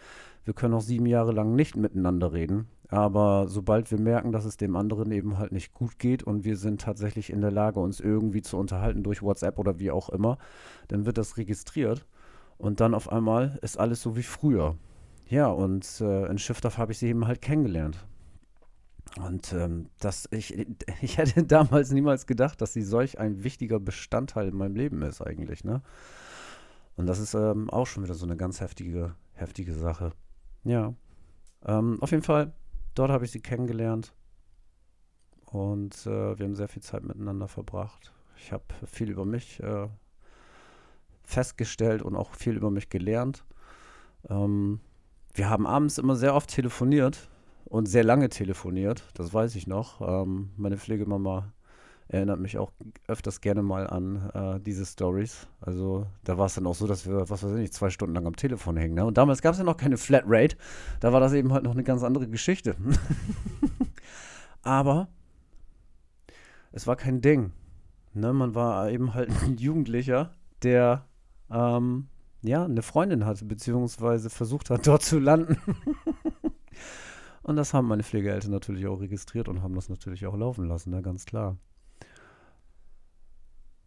wir 0.44 0.54
können 0.54 0.74
auch 0.74 0.80
sieben 0.82 1.06
Jahre 1.06 1.32
lang 1.32 1.54
nicht 1.54 1.76
miteinander 1.76 2.32
reden. 2.32 2.66
Aber 2.88 3.46
sobald 3.48 3.90
wir 3.90 3.98
merken, 3.98 4.32
dass 4.32 4.44
es 4.44 4.56
dem 4.56 4.76
anderen 4.76 5.12
eben 5.12 5.38
halt 5.38 5.52
nicht 5.52 5.72
gut 5.72 5.98
geht 5.98 6.22
und 6.22 6.44
wir 6.44 6.56
sind 6.56 6.80
tatsächlich 6.80 7.30
in 7.30 7.40
der 7.40 7.50
Lage, 7.50 7.80
uns 7.80 8.00
irgendwie 8.00 8.42
zu 8.42 8.58
unterhalten 8.58 9.02
durch 9.02 9.22
WhatsApp 9.22 9.58
oder 9.58 9.78
wie 9.78 9.90
auch 9.90 10.10
immer, 10.10 10.36
dann 10.88 11.06
wird 11.06 11.16
das 11.16 11.38
registriert 11.38 12.06
und 12.58 12.80
dann 12.80 12.94
auf 12.94 13.10
einmal 13.10 13.58
ist 13.62 13.78
alles 13.78 14.02
so 14.02 14.16
wie 14.16 14.22
früher. 14.22 14.76
Ja, 15.28 15.46
und 15.46 16.02
äh, 16.02 16.26
in 16.26 16.36
Schiffdorf 16.36 16.76
habe 16.76 16.92
ich 16.92 16.98
sie 16.98 17.08
eben 17.08 17.26
halt 17.26 17.40
kennengelernt. 17.40 18.04
Und 19.18 19.52
ähm, 19.52 19.88
das, 19.98 20.28
ich, 20.30 20.56
ich 21.02 21.18
hätte 21.18 21.44
damals 21.44 21.90
niemals 21.90 22.26
gedacht, 22.26 22.60
dass 22.60 22.72
sie 22.72 22.82
solch 22.82 23.18
ein 23.18 23.44
wichtiger 23.44 23.80
Bestandteil 23.80 24.48
in 24.48 24.56
meinem 24.56 24.76
Leben 24.76 25.02
ist 25.02 25.20
eigentlich, 25.20 25.64
ne? 25.64 25.82
Und 26.96 27.06
das 27.06 27.18
ist 27.18 27.34
ähm, 27.34 27.70
auch 27.70 27.86
schon 27.86 28.04
wieder 28.04 28.14
so 28.14 28.26
eine 28.26 28.36
ganz 28.36 28.60
heftige, 28.60 29.14
heftige 29.32 29.72
Sache. 29.72 30.12
Ja. 30.64 30.94
Ähm, 31.64 31.98
auf 32.02 32.10
jeden 32.10 32.22
Fall, 32.22 32.52
dort 32.94 33.10
habe 33.10 33.24
ich 33.24 33.30
sie 33.30 33.40
kennengelernt. 33.40 34.12
Und 35.46 36.06
äh, 36.06 36.38
wir 36.38 36.44
haben 36.44 36.54
sehr 36.54 36.68
viel 36.68 36.82
Zeit 36.82 37.02
miteinander 37.02 37.48
verbracht. 37.48 38.12
Ich 38.36 38.52
habe 38.52 38.64
viel 38.86 39.10
über 39.10 39.24
mich 39.24 39.60
äh, 39.60 39.88
festgestellt 41.24 42.02
und 42.02 42.14
auch 42.14 42.34
viel 42.34 42.56
über 42.56 42.70
mich 42.70 42.90
gelernt. 42.90 43.44
Ähm, 44.28 44.80
wir 45.34 45.48
haben 45.48 45.66
abends 45.66 45.96
immer 45.96 46.16
sehr 46.16 46.34
oft 46.34 46.50
telefoniert 46.50 47.30
und 47.64 47.86
sehr 47.86 48.04
lange 48.04 48.28
telefoniert, 48.28 49.04
das 49.14 49.32
weiß 49.32 49.56
ich 49.56 49.66
noch. 49.66 50.00
Ähm, 50.00 50.50
meine 50.56 50.76
Pflegemama 50.76 51.52
erinnert 52.08 52.40
mich 52.40 52.58
auch 52.58 52.72
öfters 53.08 53.40
gerne 53.40 53.62
mal 53.62 53.86
an 53.86 54.30
äh, 54.34 54.60
diese 54.60 54.84
Stories. 54.84 55.46
Also 55.60 56.06
da 56.24 56.36
war 56.36 56.46
es 56.46 56.54
dann 56.54 56.66
auch 56.66 56.74
so, 56.74 56.86
dass 56.86 57.06
wir, 57.06 57.30
was 57.30 57.42
weiß 57.42 57.52
ich 57.52 57.58
nicht, 57.58 57.74
zwei 57.74 57.90
Stunden 57.90 58.14
lang 58.14 58.26
am 58.26 58.36
Telefon 58.36 58.76
hängen. 58.76 58.94
Ne? 58.94 59.04
Und 59.04 59.16
damals 59.16 59.40
gab 59.40 59.52
es 59.52 59.58
ja 59.58 59.64
noch 59.64 59.76
keine 59.76 59.96
Flatrate. 59.96 60.56
Da 61.00 61.12
war 61.12 61.20
das 61.20 61.32
eben 61.32 61.52
halt 61.52 61.64
noch 61.64 61.72
eine 61.72 61.84
ganz 61.84 62.02
andere 62.02 62.28
Geschichte. 62.28 62.76
Aber 64.62 65.08
es 66.70 66.86
war 66.86 66.96
kein 66.96 67.20
Ding. 67.20 67.52
Ne, 68.14 68.32
man 68.32 68.54
war 68.54 68.90
eben 68.90 69.14
halt 69.14 69.30
ein 69.42 69.56
Jugendlicher, 69.56 70.34
der 70.62 71.06
ähm, 71.50 72.08
ja 72.42 72.64
eine 72.64 72.82
Freundin 72.82 73.24
hatte, 73.24 73.44
beziehungsweise 73.44 74.28
versucht 74.30 74.70
hat, 74.70 74.86
dort 74.86 75.02
zu 75.02 75.18
landen. 75.18 75.56
und 77.42 77.56
das 77.56 77.74
haben 77.74 77.88
meine 77.88 78.02
Pflegeeltern 78.02 78.50
natürlich 78.50 78.86
auch 78.86 79.00
registriert 79.00 79.48
und 79.48 79.62
haben 79.62 79.74
das 79.74 79.88
natürlich 79.88 80.26
auch 80.26 80.36
laufen 80.36 80.68
lassen, 80.68 80.90
ne, 80.90 81.02
ganz 81.02 81.24
klar. 81.24 81.56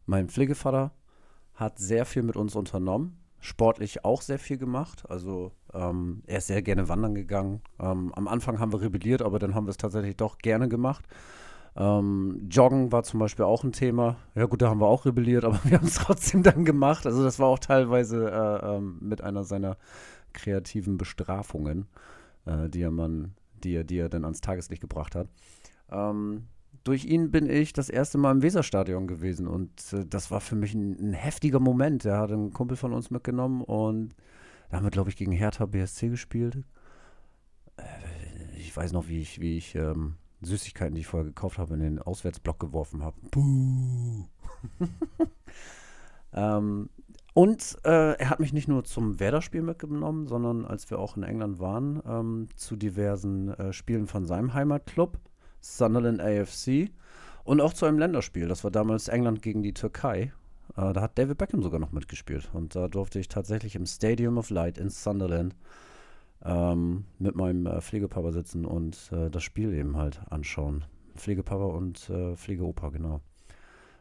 Mein 0.05 0.29
Pflegevater 0.29 0.91
hat 1.53 1.79
sehr 1.79 2.05
viel 2.05 2.23
mit 2.23 2.35
uns 2.35 2.55
unternommen, 2.55 3.17
sportlich 3.39 4.05
auch 4.05 4.21
sehr 4.21 4.39
viel 4.39 4.57
gemacht. 4.57 5.09
Also 5.09 5.51
ähm, 5.73 6.21
er 6.27 6.39
ist 6.39 6.47
sehr 6.47 6.61
gerne 6.61 6.89
wandern 6.89 7.15
gegangen. 7.15 7.61
Ähm, 7.79 8.13
am 8.13 8.27
Anfang 8.27 8.59
haben 8.59 8.73
wir 8.73 8.81
rebelliert, 8.81 9.21
aber 9.21 9.39
dann 9.39 9.55
haben 9.55 9.65
wir 9.65 9.71
es 9.71 9.77
tatsächlich 9.77 10.17
doch 10.17 10.37
gerne 10.37 10.67
gemacht. 10.67 11.05
Ähm, 11.77 12.47
Joggen 12.49 12.91
war 12.91 13.03
zum 13.03 13.19
Beispiel 13.19 13.45
auch 13.45 13.63
ein 13.63 13.73
Thema. 13.73 14.15
Ja 14.33 14.45
gut, 14.45 14.61
da 14.61 14.69
haben 14.69 14.79
wir 14.79 14.87
auch 14.87 15.05
rebelliert, 15.05 15.43
aber 15.43 15.59
wir 15.63 15.77
haben 15.77 15.87
es 15.87 15.95
trotzdem 15.95 16.43
dann 16.43 16.65
gemacht. 16.65 17.05
Also 17.05 17.23
das 17.23 17.39
war 17.39 17.47
auch 17.47 17.59
teilweise 17.59 18.29
äh, 18.29 18.75
ähm, 18.75 18.97
mit 19.01 19.21
einer 19.21 19.43
seiner 19.43 19.77
kreativen 20.33 20.97
Bestrafungen, 20.97 21.87
äh, 22.45 22.69
die 22.69 22.81
er 22.81 22.91
man, 22.91 23.33
die 23.65 23.75
er, 23.75 23.83
die 23.83 23.97
er 23.97 24.09
dann 24.09 24.23
ans 24.23 24.41
Tageslicht 24.41 24.81
gebracht 24.81 25.15
hat. 25.15 25.27
Ähm, 25.91 26.47
durch 26.83 27.05
ihn 27.05 27.31
bin 27.31 27.49
ich 27.49 27.73
das 27.73 27.89
erste 27.89 28.17
Mal 28.17 28.31
im 28.31 28.41
Weserstadion 28.43 29.07
gewesen 29.07 29.47
und 29.47 29.71
äh, 29.91 30.05
das 30.05 30.31
war 30.31 30.39
für 30.39 30.55
mich 30.55 30.73
ein, 30.73 30.97
ein, 30.99 31.13
heftiger 31.13 31.59
Moment. 31.59 32.05
Er 32.05 32.19
hat 32.19 32.31
einen 32.31 32.53
Kumpel 32.53 32.77
von 32.77 32.93
uns 32.93 33.09
mitgenommen 33.09 33.61
und 33.61 34.15
da 34.69 34.77
haben 34.77 34.85
wir, 34.85 34.91
glaube 34.91 35.09
ich, 35.09 35.17
gegen 35.17 35.31
Hertha 35.31 35.65
BSC 35.65 36.09
gespielt. 36.09 36.63
Äh, 37.77 37.83
ich 38.57 38.75
weiß 38.75 38.93
noch, 38.93 39.07
wie 39.07 39.19
ich, 39.19 39.41
wie 39.41 39.57
ich 39.57 39.75
ähm, 39.75 40.15
Süßigkeiten, 40.41 40.95
die 40.95 41.01
ich 41.01 41.07
vorher 41.07 41.25
gekauft 41.25 41.57
habe, 41.57 41.73
in 41.73 41.79
den 41.79 41.99
Auswärtsblock 41.99 42.59
geworfen 42.59 43.03
habe. 43.03 43.17
Buh. 43.31 44.25
ähm, 46.33 46.89
und 47.35 47.77
äh, 47.83 48.13
er 48.13 48.29
hat 48.29 48.39
mich 48.39 48.53
nicht 48.53 48.69
nur 48.69 48.85
zum 48.85 49.19
Werder-Spiel 49.19 49.61
mitgenommen, 49.61 50.25
sondern 50.25 50.63
als 50.63 50.89
wir 50.89 50.99
auch 50.99 51.17
in 51.17 51.23
England 51.23 51.59
waren, 51.59 52.01
ähm, 52.07 52.47
zu 52.55 52.77
diversen 52.77 53.49
äh, 53.49 53.73
Spielen 53.73 54.07
von 54.07 54.23
seinem 54.23 54.53
Heimatclub, 54.53 55.19
Sunderland 55.59 56.21
AFC, 56.21 56.91
und 57.43 57.59
auch 57.59 57.73
zu 57.73 57.87
einem 57.87 57.99
Länderspiel. 57.99 58.47
Das 58.47 58.63
war 58.63 58.71
damals 58.71 59.09
England 59.09 59.41
gegen 59.41 59.63
die 59.63 59.73
Türkei. 59.73 60.31
Äh, 60.77 60.93
da 60.93 61.01
hat 61.01 61.17
David 61.17 61.37
Beckham 61.37 61.61
sogar 61.61 61.81
noch 61.81 61.91
mitgespielt. 61.91 62.49
Und 62.53 62.73
da 62.73 62.87
durfte 62.87 63.19
ich 63.19 63.27
tatsächlich 63.27 63.75
im 63.75 63.85
Stadium 63.85 64.37
of 64.37 64.49
Light 64.49 64.77
in 64.77 64.89
Sunderland 64.89 65.57
ähm, 66.41 67.03
mit 67.19 67.35
meinem 67.35 67.65
äh, 67.65 67.81
Pflegepapa 67.81 68.31
sitzen 68.31 68.63
und 68.63 69.11
äh, 69.11 69.29
das 69.29 69.43
Spiel 69.43 69.73
eben 69.73 69.97
halt 69.97 70.21
anschauen. 70.29 70.85
Pflegepapa 71.17 71.65
und 71.65 72.09
äh, 72.09 72.37
Pflegeopa, 72.37 72.91
genau. 72.91 73.19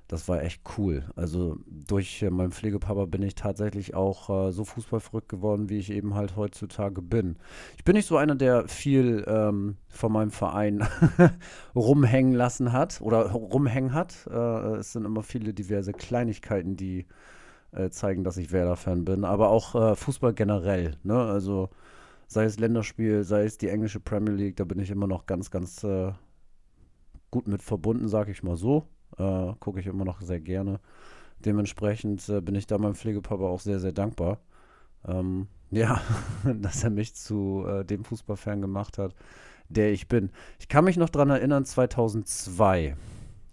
Das 0.08 0.28
war 0.28 0.42
echt 0.42 0.62
cool. 0.76 1.04
Also 1.16 1.56
durch 1.66 2.22
äh, 2.22 2.28
meinen 2.28 2.52
Pflegepapa 2.52 3.06
bin 3.06 3.22
ich 3.22 3.34
tatsächlich 3.34 3.94
auch 3.94 4.48
äh, 4.48 4.52
so 4.52 4.64
fußballverrückt 4.64 5.30
geworden, 5.30 5.70
wie 5.70 5.78
ich 5.78 5.90
eben 5.90 6.14
halt 6.14 6.36
heutzutage 6.36 7.00
bin. 7.00 7.36
Ich 7.78 7.84
bin 7.84 7.96
nicht 7.96 8.06
so 8.06 8.18
einer, 8.18 8.34
der 8.34 8.68
viel 8.68 9.24
ähm, 9.26 9.78
von 9.88 10.12
meinem 10.12 10.30
Verein 10.30 10.86
rumhängen 11.74 12.34
lassen 12.34 12.72
hat 12.72 13.00
oder 13.00 13.30
rumhängen 13.30 13.94
hat. 13.94 14.26
Äh, 14.30 14.76
es 14.76 14.92
sind 14.92 15.06
immer 15.06 15.22
viele 15.22 15.54
diverse 15.54 15.92
Kleinigkeiten, 15.94 16.76
die 16.76 17.06
äh, 17.72 17.88
zeigen, 17.88 18.24
dass 18.24 18.36
ich 18.36 18.52
Werder-Fan 18.52 19.06
bin. 19.06 19.24
Aber 19.24 19.48
auch 19.48 19.74
äh, 19.74 19.96
Fußball 19.96 20.34
generell. 20.34 20.96
Ne? 21.02 21.16
Also 21.18 21.70
sei 22.26 22.44
es 22.44 22.58
Länderspiel, 22.58 23.24
sei 23.24 23.44
es 23.44 23.56
die 23.58 23.68
englische 23.68 24.00
Premier 24.00 24.34
League, 24.34 24.56
da 24.56 24.64
bin 24.64 24.78
ich 24.80 24.90
immer 24.90 25.06
noch 25.06 25.24
ganz, 25.24 25.50
ganz 25.50 25.82
äh, 25.82 26.12
gut 27.30 27.48
mit 27.48 27.62
verbunden, 27.62 28.08
sage 28.08 28.32
ich 28.32 28.42
mal 28.42 28.56
so. 28.56 28.86
Äh, 29.18 29.52
Gucke 29.60 29.80
ich 29.80 29.86
immer 29.86 30.04
noch 30.04 30.20
sehr 30.20 30.40
gerne. 30.40 30.80
Dementsprechend 31.44 32.28
äh, 32.28 32.40
bin 32.40 32.54
ich 32.54 32.66
da 32.66 32.78
meinem 32.78 32.94
Pflegepapa 32.94 33.44
auch 33.44 33.60
sehr, 33.60 33.80
sehr 33.80 33.92
dankbar. 33.92 34.38
Ähm, 35.06 35.48
ja, 35.70 36.00
dass 36.44 36.84
er 36.84 36.90
mich 36.90 37.14
zu 37.14 37.64
äh, 37.66 37.84
dem 37.84 38.04
Fußballfan 38.04 38.60
gemacht 38.60 38.98
hat, 38.98 39.14
der 39.68 39.92
ich 39.92 40.08
bin. 40.08 40.30
Ich 40.58 40.68
kann 40.68 40.84
mich 40.84 40.96
noch 40.96 41.10
daran 41.10 41.30
erinnern, 41.30 41.64
2002, 41.64 42.96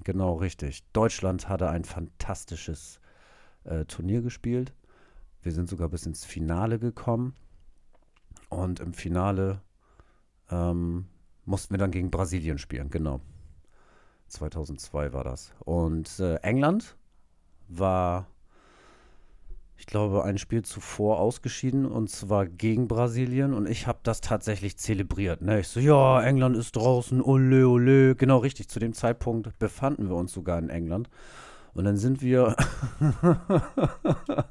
genau 0.03 0.35
richtig, 0.35 0.83
Deutschland 0.93 1.49
hatte 1.49 1.69
ein 1.69 1.83
fantastisches 1.83 2.99
äh, 3.63 3.85
Turnier 3.85 4.21
gespielt. 4.21 4.73
Wir 5.41 5.51
sind 5.51 5.67
sogar 5.67 5.89
bis 5.89 6.05
ins 6.05 6.25
Finale 6.25 6.79
gekommen. 6.79 7.33
Und 8.49 8.79
im 8.79 8.93
Finale 8.93 9.61
ähm, 10.49 11.05
mussten 11.45 11.73
wir 11.73 11.79
dann 11.79 11.91
gegen 11.91 12.11
Brasilien 12.11 12.57
spielen, 12.57 12.89
genau. 12.89 13.21
2002 14.31 15.13
war 15.13 15.23
das. 15.23 15.53
Und 15.59 16.19
äh, 16.19 16.35
England 16.37 16.95
war, 17.67 18.27
ich 19.77 19.85
glaube, 19.85 20.23
ein 20.23 20.37
Spiel 20.37 20.63
zuvor 20.63 21.19
ausgeschieden 21.19 21.85
und 21.85 22.09
zwar 22.09 22.45
gegen 22.45 22.87
Brasilien. 22.87 23.53
Und 23.53 23.67
ich 23.69 23.87
habe 23.87 23.99
das 24.03 24.21
tatsächlich 24.21 24.77
zelebriert. 24.77 25.41
Ne? 25.41 25.59
Ich 25.59 25.67
so, 25.67 25.79
ja, 25.79 26.21
England 26.21 26.55
ist 26.55 26.75
draußen, 26.75 27.21
ole, 27.21 27.67
ole. 27.67 28.15
Genau 28.15 28.37
richtig, 28.37 28.69
zu 28.69 28.79
dem 28.79 28.93
Zeitpunkt 28.93 29.57
befanden 29.59 30.09
wir 30.09 30.15
uns 30.15 30.33
sogar 30.33 30.59
in 30.59 30.69
England. 30.69 31.09
Und 31.73 31.85
dann 31.85 31.97
sind 31.97 32.21
wir 32.21 32.55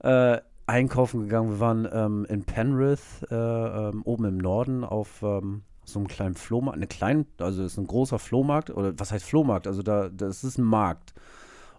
äh, 0.00 0.38
einkaufen 0.66 1.22
gegangen. 1.22 1.50
Wir 1.50 1.60
waren 1.60 1.88
ähm, 1.90 2.26
in 2.28 2.44
Penrith, 2.44 3.26
äh, 3.30 3.34
ähm, 3.34 4.02
oben 4.04 4.24
im 4.24 4.38
Norden, 4.38 4.84
auf 4.84 5.22
ähm, 5.22 5.62
so 5.88 5.98
einem 5.98 6.08
kleinen 6.08 6.34
Flohmarkt. 6.34 6.76
Eine 6.76 6.86
kleine, 6.86 7.26
also 7.38 7.62
ist 7.62 7.78
ein 7.78 7.86
großer 7.86 8.18
Flohmarkt. 8.18 8.70
Oder 8.70 8.98
was 8.98 9.12
heißt 9.12 9.24
Flohmarkt? 9.24 9.66
Also 9.66 9.82
da, 9.82 10.08
das 10.08 10.44
ist 10.44 10.58
ein 10.58 10.64
Markt. 10.64 11.14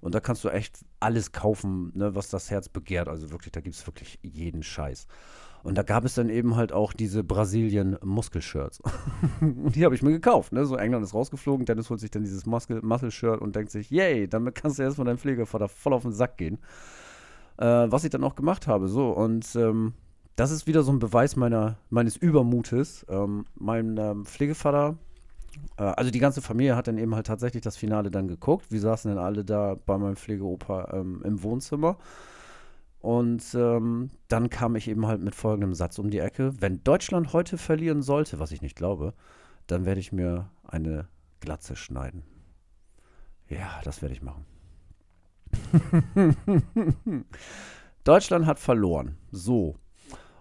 Und 0.02 0.16
da 0.16 0.20
kannst 0.20 0.44
du 0.44 0.50
echt 0.50 0.86
alles 1.00 1.32
kaufen, 1.32 1.92
ne, 1.94 2.16
was 2.16 2.30
das 2.30 2.50
Herz 2.50 2.70
begehrt. 2.70 3.10
Also 3.10 3.32
wirklich, 3.32 3.52
da 3.52 3.62
gibt 3.62 3.76
es 3.76 3.86
wirklich 3.86 4.20
jeden 4.22 4.64
Scheiß. 4.64 5.08
Und 5.62 5.78
da 5.78 5.84
gab 5.84 6.06
es 6.06 6.16
dann 6.16 6.30
eben 6.30 6.56
halt 6.56 6.72
auch 6.72 6.94
diese 6.94 7.22
Brasilien-Muskel-Shirts. 7.22 8.80
und 9.42 9.72
die 9.76 9.84
habe 9.84 9.94
ich 9.94 10.02
mir 10.02 10.12
gekauft. 10.12 10.54
Ne? 10.54 10.66
So 10.66 10.78
England 10.78 11.04
ist 11.04 11.14
rausgeflogen, 11.14 11.66
Dennis 11.66 11.90
holt 11.90 12.00
sich 12.00 12.12
dann 12.12 12.24
dieses 12.24 12.46
Muscle-Shirt 12.46 13.42
und 13.42 13.58
denkt 13.58 13.72
sich, 13.72 13.90
yay, 13.90 14.30
damit 14.30 14.56
kannst 14.56 14.80
du 14.80 14.84
erstmal 14.84 15.06
deinem 15.06 15.18
Pflegevater 15.18 15.68
voll 15.68 15.94
auf 15.94 16.04
den 16.04 16.14
Sack 16.14 16.38
gehen 16.38 16.60
äh, 17.60 17.92
was 17.92 18.04
ich 18.04 18.10
dann 18.10 18.24
auch 18.24 18.36
gemacht 18.36 18.68
habe. 18.68 18.88
So, 18.88 19.10
und 19.10 19.56
ähm, 19.56 19.94
das 20.40 20.52
ist 20.52 20.68
wieder 20.68 20.84
so 20.84 20.92
ein 20.94 21.00
Beweis 21.00 21.36
meiner, 21.36 21.78
meines 21.90 22.16
Übermutes. 22.16 23.06
Ähm, 23.10 23.46
mein 23.56 23.98
ähm, 23.98 24.26
Pflegevater, 24.26 24.98
äh, 25.78 25.84
also 25.84 26.12
die 26.12 26.20
ganze 26.20 26.42
Familie 26.42 26.78
hat 26.78 26.88
dann 26.88 26.98
eben 26.98 27.14
halt 27.14 27.28
tatsächlich 27.28 27.62
das 27.62 27.76
Finale 27.76 28.10
dann 28.10 28.30
geguckt. 28.30 28.72
Wir 28.72 28.80
saßen 28.80 29.14
dann 29.14 29.22
alle 29.22 29.44
da 29.44 29.76
bei 29.86 29.98
meinem 29.98 30.16
Pflegeopa 30.16 30.92
ähm, 30.94 31.22
im 31.26 31.44
Wohnzimmer. 31.44 31.98
Und 33.02 33.54
ähm, 33.54 34.12
dann 34.30 34.50
kam 34.50 34.78
ich 34.78 34.88
eben 34.88 35.08
halt 35.08 35.22
mit 35.22 35.36
folgendem 35.36 35.74
Satz 35.74 36.00
um 36.00 36.10
die 36.10 36.20
Ecke. 36.20 36.54
Wenn 36.62 36.84
Deutschland 36.86 37.34
heute 37.34 37.58
verlieren 37.58 38.02
sollte, 38.02 38.40
was 38.40 38.54
ich 38.54 38.62
nicht 38.62 38.78
glaube, 38.78 39.14
dann 39.68 39.86
werde 39.86 40.00
ich 40.00 40.14
mir 40.14 40.50
eine 40.64 41.10
Glatze 41.42 41.76
schneiden. 41.76 42.24
Ja, 43.50 43.82
das 43.84 44.02
werde 44.02 44.16
ich 44.16 44.22
machen. 44.22 44.46
Deutschland 48.06 48.46
hat 48.46 48.60
verloren. 48.60 49.18
So. 49.32 49.76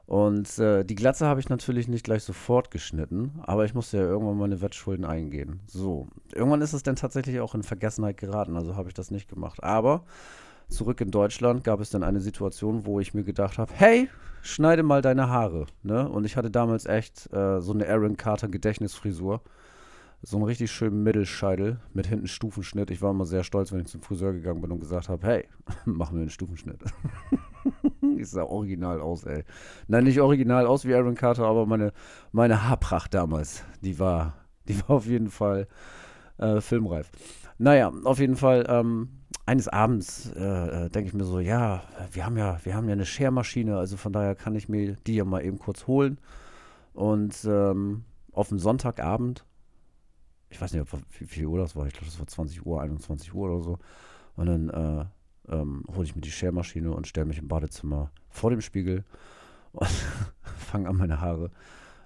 Und 0.09 0.59
äh, 0.59 0.85
die 0.85 0.95
Glatze 0.95 1.27
habe 1.27 1.39
ich 1.39 1.51
natürlich 1.51 1.87
nicht 1.87 2.03
gleich 2.03 2.25
sofort 2.25 2.71
geschnitten, 2.71 3.41
aber 3.43 3.67
ich 3.67 3.75
musste 3.75 3.99
ja 3.99 4.05
irgendwann 4.05 4.39
meine 4.39 4.63
Wettschulden 4.63 5.05
eingehen. 5.05 5.61
So. 5.67 6.09
Irgendwann 6.35 6.63
ist 6.63 6.73
es 6.73 6.83
dann 6.83 6.97
tatsächlich 6.97 7.41
auch 7.41 7.55
in 7.55 7.63
Vergessenheit 7.63 8.17
geraten, 8.17 8.57
also 8.57 8.75
habe 8.75 8.89
ich 8.89 8.95
das 8.95 9.11
nicht 9.11 9.29
gemacht. 9.29 9.63
Aber 9.63 10.05
zurück 10.71 11.03
in 11.03 11.11
Deutschland 11.11 11.63
gab 11.63 11.81
es 11.81 11.91
dann 11.91 12.03
eine 12.03 12.21
Situation, 12.21 12.87
wo 12.87 13.01
ich 13.01 13.13
mir 13.13 13.23
gedacht 13.23 13.59
habe, 13.59 13.71
hey, 13.75 14.09
schneide 14.41 14.83
mal 14.83 15.03
deine 15.03 15.29
Haare. 15.29 15.67
Ne? 15.83 16.09
Und 16.09 16.25
ich 16.25 16.39
hatte 16.39 16.51
damals 16.51 16.87
echt 16.87 17.31
äh, 17.35 17.61
so 17.61 17.75
eine 17.75 17.87
Aaron 17.87 18.17
Carter 18.17 18.49
Gedächtnisfrisur 18.49 19.43
so 20.23 20.39
einen 20.39 20.47
richtig 20.47 20.73
schönen 20.73 21.03
Mittelscheitel 21.03 21.81
mit 21.93 22.07
hinten 22.07 22.29
Stufenschnitt. 22.29 22.91
Ich 22.91 23.03
war 23.03 23.11
immer 23.11 23.27
sehr 23.27 23.45
stolz, 23.45 23.73
wenn 23.73 23.81
ich 23.81 23.89
zum 23.89 24.01
Friseur 24.01 24.33
gegangen 24.33 24.63
bin 24.63 24.73
und 24.73 24.81
gesagt 24.81 25.11
habe, 25.11 25.27
hey, 25.27 25.49
machen 25.85 26.17
wir 26.17 26.23
einen 26.23 26.31
Stufenschnitt. 26.31 26.81
ich 28.19 28.31
sah 28.31 28.43
original 28.43 29.01
aus, 29.01 29.25
ey. 29.25 29.45
Nein, 29.87 30.05
nicht 30.05 30.21
original 30.21 30.67
aus 30.67 30.85
wie 30.85 30.95
Aaron 30.95 31.15
Carter, 31.15 31.45
aber 31.45 31.67
meine, 31.67 31.93
meine 32.33 32.69
Haarpracht 32.69 33.15
damals, 33.15 33.65
die 33.83 33.99
war, 33.99 34.35
die 34.69 34.79
war 34.81 34.91
auf 34.91 35.07
jeden 35.07 35.31
Fall 35.31 35.69
äh, 36.39 36.61
filmreif. 36.61 37.11
Naja, 37.59 37.93
auf 38.05 38.19
jeden 38.19 38.37
Fall, 38.37 38.67
ähm, 38.69 39.09
eines 39.47 39.69
Abends 39.69 40.31
äh, 40.37 40.87
äh, 40.87 40.91
denke 40.91 41.09
ich 41.09 41.15
mir 41.15 41.25
so, 41.25 41.41
ja, 41.41 41.83
wir 42.13 42.27
haben 42.27 42.37
ja, 42.37 42.59
wir 42.65 42.75
haben 42.75 42.87
ja 42.87 42.93
eine 42.93 43.07
Schermaschine, 43.07 43.77
also 43.77 43.97
von 43.97 44.13
daher 44.13 44.35
kann 44.35 44.55
ich 44.55 44.69
mir 44.69 44.97
die 45.07 45.17
ja 45.17 45.25
mal 45.25 45.45
eben 45.45 45.59
kurz 45.59 45.87
holen. 45.87 46.21
Und 46.93 47.45
ähm, 47.45 48.05
auf 48.33 48.49
den 48.51 48.59
Sonntagabend 48.59 49.45
ich 50.51 50.61
weiß 50.61 50.73
nicht, 50.73 50.87
wie 51.19 51.27
viel 51.27 51.47
Uhr 51.47 51.59
das 51.59 51.77
war, 51.77 51.87
ich 51.87 51.93
glaube, 51.93 52.07
das 52.07 52.19
war 52.19 52.27
20 52.27 52.65
Uhr, 52.65 52.81
21 52.81 53.35
Uhr 53.35 53.51
oder 53.51 53.63
so. 53.63 53.79
Und 54.37 54.47
dann 54.47 54.69
äh, 54.71 55.05
ähm, 55.51 55.85
hole 55.95 56.05
ich 56.05 56.15
mir 56.15 56.21
die 56.21 56.31
Schermaschine 56.31 56.93
und 56.93 57.07
stelle 57.07 57.27
mich 57.27 57.39
im 57.39 57.49
Badezimmer 57.49 58.11
vor 58.29 58.51
dem 58.51 58.61
Spiegel 58.61 59.05
und 59.73 59.89
fange 60.43 60.89
an, 60.89 60.97
meine 60.97 61.21
Haare 61.21 61.51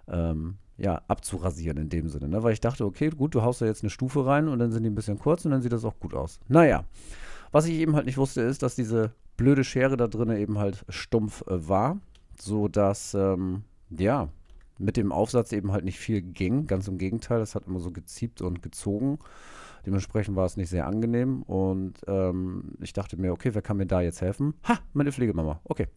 ähm, 0.09 0.57
ja, 0.77 1.03
abzurasieren 1.09 1.79
in 1.79 1.89
dem 1.89 2.09
Sinne. 2.09 2.29
Ne? 2.29 2.43
Weil 2.43 2.53
ich 2.53 2.61
dachte, 2.61 2.85
okay, 2.85 3.11
gut, 3.11 3.35
du 3.35 3.43
haust 3.43 3.61
da 3.61 3.67
jetzt 3.67 3.83
eine 3.83 3.91
Stufe 3.91 4.27
rein 4.27 4.49
und 4.49 4.59
dann 4.59 4.73
sind 4.73 4.83
die 4.83 4.91
ein 4.91 4.95
bisschen 4.95 5.19
kurz 5.19 5.45
und 5.45 5.51
dann 5.51 5.63
sieht 5.63 5.73
das 5.73 5.85
auch 5.85 5.99
gut 6.01 6.15
aus. 6.15 6.41
Naja, 6.49 6.85
was 7.53 7.67
ich 7.67 7.75
eben 7.75 7.95
halt 7.95 8.07
nicht 8.07 8.19
wusste, 8.19 8.41
ist, 8.43 8.63
dass 8.63 8.75
diese 8.75 9.13
blöde 9.37 9.65
Schere 9.65 9.97
da 9.97 10.09
drin 10.09 10.31
eben 10.31 10.59
halt 10.59 10.85
stumpf 10.89 11.43
äh, 11.47 11.69
war, 11.69 12.01
so 12.41 12.69
dass, 12.69 13.15
ähm, 13.15 13.63
ja, 13.91 14.29
mit 14.79 14.97
dem 14.97 15.13
Aufsatz 15.13 15.53
eben 15.53 15.73
halt 15.73 15.85
nicht 15.85 15.99
viel 15.99 16.23
ging. 16.23 16.67
Ganz 16.67 16.89
im 16.89 16.99
Gegenteil, 16.99 17.41
es 17.41 17.55
hat 17.55 17.67
immer 17.67 17.79
so 17.79 17.91
geziebt 17.91 18.43
und 18.43 18.63
gezogen. 18.63 19.19
Dementsprechend 19.87 20.37
war 20.37 20.47
es 20.47 20.57
nicht 20.57 20.69
sehr 20.69 20.87
angenehm 20.87 21.43
und 21.43 21.95
ähm, 22.07 22.73
ich 22.81 22.93
dachte 22.93 23.17
mir, 23.17 23.33
okay, 23.33 23.55
wer 23.55 23.63
kann 23.63 23.77
mir 23.77 23.87
da 23.87 24.01
jetzt 24.01 24.21
helfen? 24.21 24.55
Ha, 24.69 24.79
meine 24.93 25.13
Pflegemama. 25.13 25.61
Okay. 25.65 25.89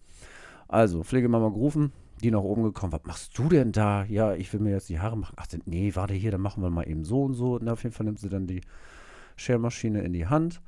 Also, 0.67 1.03
Pflegemama 1.03 1.49
gerufen, 1.49 1.91
die 2.23 2.31
nach 2.31 2.41
oben 2.41 2.63
gekommen. 2.63 2.93
Was 2.93 3.03
machst 3.05 3.37
du 3.37 3.47
denn 3.47 3.71
da? 3.71 4.03
Ja, 4.05 4.33
ich 4.33 4.51
will 4.51 4.59
mir 4.59 4.71
jetzt 4.71 4.89
die 4.89 4.99
Haare 4.99 5.17
machen. 5.17 5.35
Ach, 5.37 5.45
nee, 5.65 5.95
warte 5.95 6.15
hier, 6.15 6.31
dann 6.31 6.41
machen 6.41 6.63
wir 6.63 6.71
mal 6.71 6.87
eben 6.89 7.03
so 7.03 7.23
und 7.23 7.35
so. 7.35 7.55
Und 7.55 7.69
auf 7.69 7.83
jeden 7.83 7.93
Fall 7.93 8.05
nimmt 8.05 8.19
sie 8.19 8.29
dann 8.29 8.47
die 8.47 8.61
Schermaschine 9.35 10.01
in 10.01 10.13
die 10.13 10.27
Hand, 10.27 10.61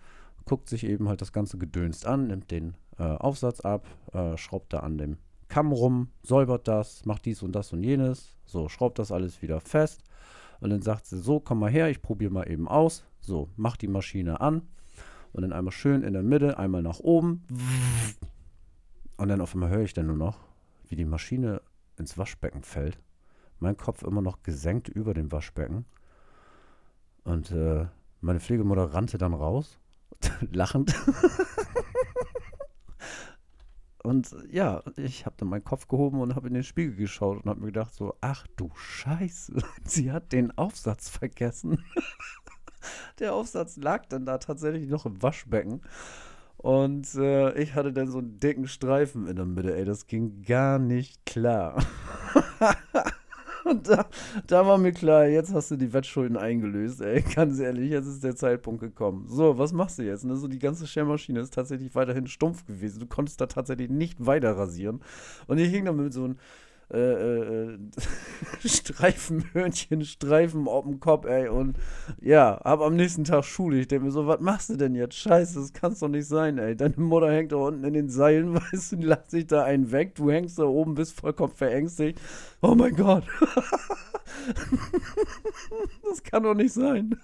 guckt 0.45 0.69
sich 0.69 0.85
eben 0.85 1.07
halt 1.09 1.21
das 1.21 1.31
ganze 1.31 1.57
Gedönst 1.57 2.05
an, 2.05 2.27
nimmt 2.27 2.51
den 2.51 2.75
äh, 2.99 3.03
Aufsatz 3.03 3.61
ab, 3.61 3.87
äh, 4.13 4.37
schraubt 4.37 4.73
da 4.73 4.79
an 4.79 4.97
dem 4.97 5.17
Kamm 5.49 5.71
rum, 5.71 6.09
säubert 6.23 6.67
das, 6.67 7.05
macht 7.05 7.25
dies 7.25 7.41
und 7.41 7.53
das 7.53 7.71
und 7.71 7.81
jenes. 7.83 8.35
So, 8.45 8.67
schraubt 8.69 8.99
das 8.99 9.11
alles 9.11 9.41
wieder 9.41 9.61
fest. 9.61 10.03
Und 10.59 10.69
dann 10.69 10.81
sagt 10.81 11.05
sie, 11.05 11.19
so, 11.19 11.39
komm 11.39 11.59
mal 11.59 11.69
her, 11.69 11.89
ich 11.89 12.01
probiere 12.01 12.31
mal 12.31 12.49
eben 12.49 12.67
aus. 12.67 13.05
So, 13.19 13.49
macht 13.55 13.81
die 13.81 13.87
Maschine 13.87 14.41
an. 14.41 14.63
Und 15.33 15.41
dann 15.43 15.53
einmal 15.53 15.71
schön 15.71 16.03
in 16.03 16.13
der 16.13 16.23
Mitte, 16.23 16.57
einmal 16.57 16.81
nach 16.81 16.99
oben. 16.99 17.43
Und 19.17 19.27
dann 19.27 19.41
auf 19.41 19.53
einmal 19.53 19.69
höre 19.69 19.83
ich 19.83 19.93
dann 19.93 20.07
nur 20.07 20.15
noch, 20.15 20.39
wie 20.87 20.95
die 20.95 21.05
Maschine 21.05 21.61
ins 21.97 22.17
Waschbecken 22.17 22.63
fällt. 22.63 22.99
Mein 23.59 23.77
Kopf 23.77 24.03
immer 24.03 24.21
noch 24.21 24.43
gesenkt 24.43 24.87
über 24.87 25.13
dem 25.13 25.31
Waschbecken. 25.31 25.85
Und 27.23 27.51
äh, 27.51 27.85
meine 28.21 28.39
Pflegemutter 28.39 28.93
rannte 28.93 29.17
dann 29.17 29.33
raus, 29.33 29.79
lachend. 30.51 30.95
Und 34.07 34.33
ja, 34.49 34.83
ich 34.95 35.25
habe 35.25 35.35
dann 35.37 35.49
meinen 35.49 35.65
Kopf 35.65 35.89
gehoben 35.89 36.21
und 36.21 36.33
habe 36.33 36.47
in 36.47 36.53
den 36.53 36.63
Spiegel 36.63 36.95
geschaut 36.95 37.43
und 37.43 37.49
habe 37.49 37.59
mir 37.59 37.65
gedacht 37.65 37.93
so, 37.93 38.15
ach 38.21 38.47
du 38.55 38.71
Scheiße, 38.73 39.55
sie 39.83 40.13
hat 40.13 40.31
den 40.31 40.57
Aufsatz 40.57 41.09
vergessen. 41.09 41.83
Der 43.19 43.33
Aufsatz 43.33 43.75
lag 43.75 44.05
dann 44.05 44.25
da 44.25 44.37
tatsächlich 44.37 44.87
noch 44.87 45.05
im 45.05 45.21
Waschbecken. 45.21 45.81
Und 46.55 47.15
äh, 47.15 47.53
ich 47.61 47.75
hatte 47.75 47.91
dann 47.91 48.09
so 48.09 48.19
einen 48.19 48.39
dicken 48.39 48.69
Streifen 48.69 49.27
in 49.27 49.35
der 49.35 49.43
Mitte, 49.43 49.75
ey, 49.75 49.83
das 49.83 50.07
ging 50.07 50.41
gar 50.41 50.79
nicht 50.79 51.25
klar. 51.25 51.83
Da, 53.83 54.05
da, 54.47 54.65
war 54.65 54.77
mir 54.77 54.91
klar, 54.91 55.27
jetzt 55.27 55.53
hast 55.53 55.71
du 55.71 55.75
die 55.75 55.91
Wettschulden 55.93 56.37
eingelöst, 56.37 57.01
ey. 57.01 57.21
Ganz 57.35 57.59
ehrlich, 57.59 57.91
jetzt 57.91 58.07
ist 58.07 58.23
der 58.23 58.35
Zeitpunkt 58.35 58.81
gekommen. 58.81 59.25
So, 59.27 59.57
was 59.57 59.73
machst 59.73 59.99
du 59.99 60.03
jetzt? 60.03 60.25
Ne? 60.25 60.35
So, 60.35 60.47
die 60.47 60.59
ganze 60.59 60.87
Schermaschine 60.87 61.39
ist 61.39 61.53
tatsächlich 61.53 61.93
weiterhin 61.95 62.27
stumpf 62.27 62.65
gewesen. 62.65 62.99
Du 62.99 63.07
konntest 63.07 63.41
da 63.41 63.47
tatsächlich 63.47 63.89
nicht 63.89 64.25
weiter 64.25 64.57
rasieren. 64.57 65.01
Und 65.47 65.57
ich 65.57 65.69
hing 65.69 65.85
da 65.85 65.91
mit 65.91 66.13
so 66.13 66.23
einem 66.23 66.37
äh, 66.93 67.73
äh, 67.73 67.77
Streifenhörnchen, 68.65 70.05
Streifen 70.05 70.67
auf 70.67 70.85
dem 70.85 70.99
Kopf, 70.99 71.25
ey. 71.25 71.49
Und 71.49 71.77
ja, 72.21 72.59
hab 72.63 72.81
am 72.81 72.95
nächsten 72.95 73.23
Tag 73.23 73.43
Schule. 73.43 73.79
Ich 73.79 73.87
denke 73.87 74.05
mir 74.05 74.11
so, 74.11 74.27
was 74.27 74.39
machst 74.39 74.69
du 74.69 74.77
denn 74.77 74.95
jetzt? 74.95 75.15
Scheiße, 75.15 75.59
das 75.59 75.73
kann's 75.73 75.99
doch 75.99 76.07
nicht 76.07 76.27
sein, 76.27 76.57
ey. 76.57 76.75
Deine 76.75 76.95
Mutter 76.97 77.31
hängt 77.31 77.51
da 77.51 77.57
unten 77.57 77.83
in 77.83 77.93
den 77.93 78.09
Seilen, 78.09 78.55
weißt 78.55 78.93
du, 78.93 78.95
die 78.97 79.05
lacht 79.05 79.31
sich 79.31 79.47
da 79.47 79.63
einen 79.63 79.91
weg. 79.91 80.15
Du 80.15 80.31
hängst 80.31 80.59
da 80.59 80.63
oben, 80.63 80.95
bist 80.95 81.19
vollkommen 81.19 81.53
verängstigt. 81.53 82.19
Oh 82.61 82.75
mein 82.75 82.95
Gott. 82.95 83.23
das 86.09 86.23
kann 86.23 86.43
doch 86.43 86.55
nicht 86.55 86.73
sein. 86.73 87.19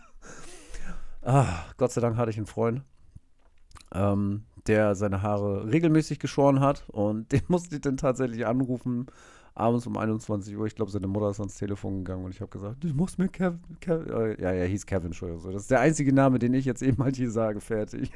Ah, 1.21 1.65
Gott 1.78 1.91
sei 1.91 2.02
Dank 2.02 2.17
hatte 2.17 2.32
ich 2.32 2.38
einen 2.38 2.47
Freund. 2.47 2.82
Ähm, 3.93 4.43
der 4.67 4.95
seine 4.95 5.21
Haare 5.21 5.71
regelmäßig 5.71 6.19
geschoren 6.19 6.60
hat 6.60 6.84
und 6.89 7.32
den 7.32 7.43
musste 7.47 7.76
ich 7.76 7.82
dann 7.82 7.97
tatsächlich 7.97 8.45
anrufen, 8.45 9.08
abends 9.56 9.86
um 9.86 9.98
21 9.98 10.58
Uhr. 10.58 10.66
Ich 10.66 10.76
glaube, 10.76 10.92
seine 10.92 11.08
Mutter 11.08 11.30
ist 11.30 11.39
ans 11.39 11.56
Telefon 11.56 12.04
gegangen 12.04 12.26
und 12.26 12.34
ich 12.34 12.42
habe 12.42 12.50
gesagt, 12.50 12.84
du 12.84 12.88
musst 12.89 13.20
mir 13.20 13.28
Kevin, 13.28 13.60
Kevin 13.80 14.10
äh, 14.10 14.42
ja, 14.42 14.52
er 14.52 14.68
hieß 14.68 14.86
Kevin, 14.86 15.08
Entschuldigung. 15.08 15.52
Das 15.52 15.63
ist 15.63 15.72
der 15.72 15.80
einzige 15.80 16.13
Name, 16.13 16.39
den 16.39 16.54
ich 16.54 16.66
jetzt 16.66 16.82
eben 16.82 17.04
halt 17.04 17.16
hier 17.16 17.30
sage, 17.30 17.62
fertig. 17.62 18.12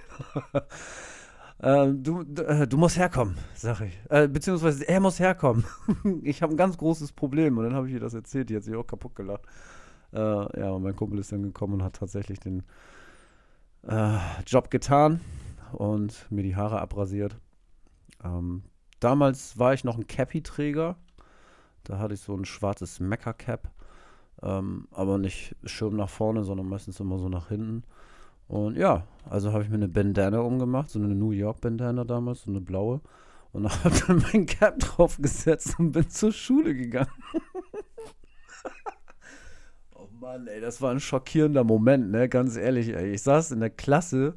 ähm, 1.62 2.04
du, 2.04 2.22
äh, 2.22 2.68
du 2.68 2.78
musst 2.78 2.98
herkommen, 2.98 3.38
sag 3.54 3.82
ich. 3.82 4.00
Äh, 4.10 4.28
beziehungsweise 4.28 4.88
er 4.88 5.00
muss 5.00 5.20
herkommen. 5.20 5.64
ich 6.24 6.42
habe 6.42 6.54
ein 6.54 6.58
ganz 6.58 6.78
großes 6.78 7.12
Problem 7.12 7.58
und 7.58 7.66
dann 7.66 7.74
habe 7.74 7.88
ich 7.88 7.94
ihr 7.94 8.00
das 8.00 8.14
erzählt, 8.14 8.50
die 8.50 8.56
hat 8.56 8.64
sich 8.64 8.76
auch 8.76 8.88
kaputt 8.88 9.16
gelacht. 9.16 9.46
Äh, 10.14 10.20
ja, 10.20 10.72
und 10.72 10.84
mein 10.84 10.96
Kumpel 10.96 11.20
ist 11.20 11.32
dann 11.32 11.44
gekommen 11.44 11.76
und 11.76 11.84
hat 11.84 11.98
tatsächlich 11.98 12.40
den 12.40 12.64
äh, 13.88 14.18
Job 14.46 14.72
getan 14.72 15.22
und 15.74 16.26
mir 16.32 16.44
die 16.44 16.56
Haare 16.56 16.80
abrasiert. 16.80 17.38
Ähm, 18.24 18.64
damals 19.00 19.58
war 19.60 19.74
ich 19.74 19.84
noch 19.84 19.98
ein 19.98 20.08
Cappy-Träger. 20.08 20.96
Da 21.88 22.00
hatte 22.00 22.14
ich 22.14 22.20
so 22.20 22.36
ein 22.36 22.46
schwarzes 22.46 23.00
Mecha-Cap. 23.00 23.70
Ähm, 24.44 24.88
aber 24.92 25.18
nicht 25.18 25.56
schön 25.64 25.96
nach 25.96 26.10
vorne, 26.10 26.44
sondern 26.44 26.68
meistens 26.68 27.00
immer 27.00 27.18
so 27.18 27.30
nach 27.30 27.48
hinten. 27.48 27.84
Und 28.48 28.78
ja, 28.78 29.08
also 29.30 29.52
habe 29.52 29.64
ich 29.64 29.70
mir 29.70 29.76
eine 29.76 29.88
Bandana 29.88 30.40
umgemacht, 30.40 30.90
so 30.90 31.00
eine 31.00 31.16
New 31.16 31.32
York 31.32 31.62
Bandana 31.62 32.04
damals, 32.04 32.44
so 32.44 32.52
eine 32.52 32.62
blaue. 32.62 33.02
Und 33.54 33.70
habe 33.84 33.96
dann 34.08 34.24
mein 34.32 34.46
Cap 34.46 34.80
draufgesetzt 34.80 35.80
und 35.80 35.94
bin 35.94 36.10
zur 36.10 36.34
Schule 36.34 36.76
gegangen. 36.76 37.10
oh 39.96 40.08
Mann, 40.20 40.48
ey, 40.48 40.60
das 40.60 40.82
war 40.82 40.92
ein 40.92 41.00
schockierender 41.00 41.64
Moment, 41.64 42.12
ne? 42.12 42.28
Ganz 42.28 42.58
ehrlich, 42.58 42.90
ey. 42.90 43.14
Ich 43.14 43.24
saß 43.24 43.52
in 43.52 43.62
der 43.62 43.70
Klasse, 43.70 44.36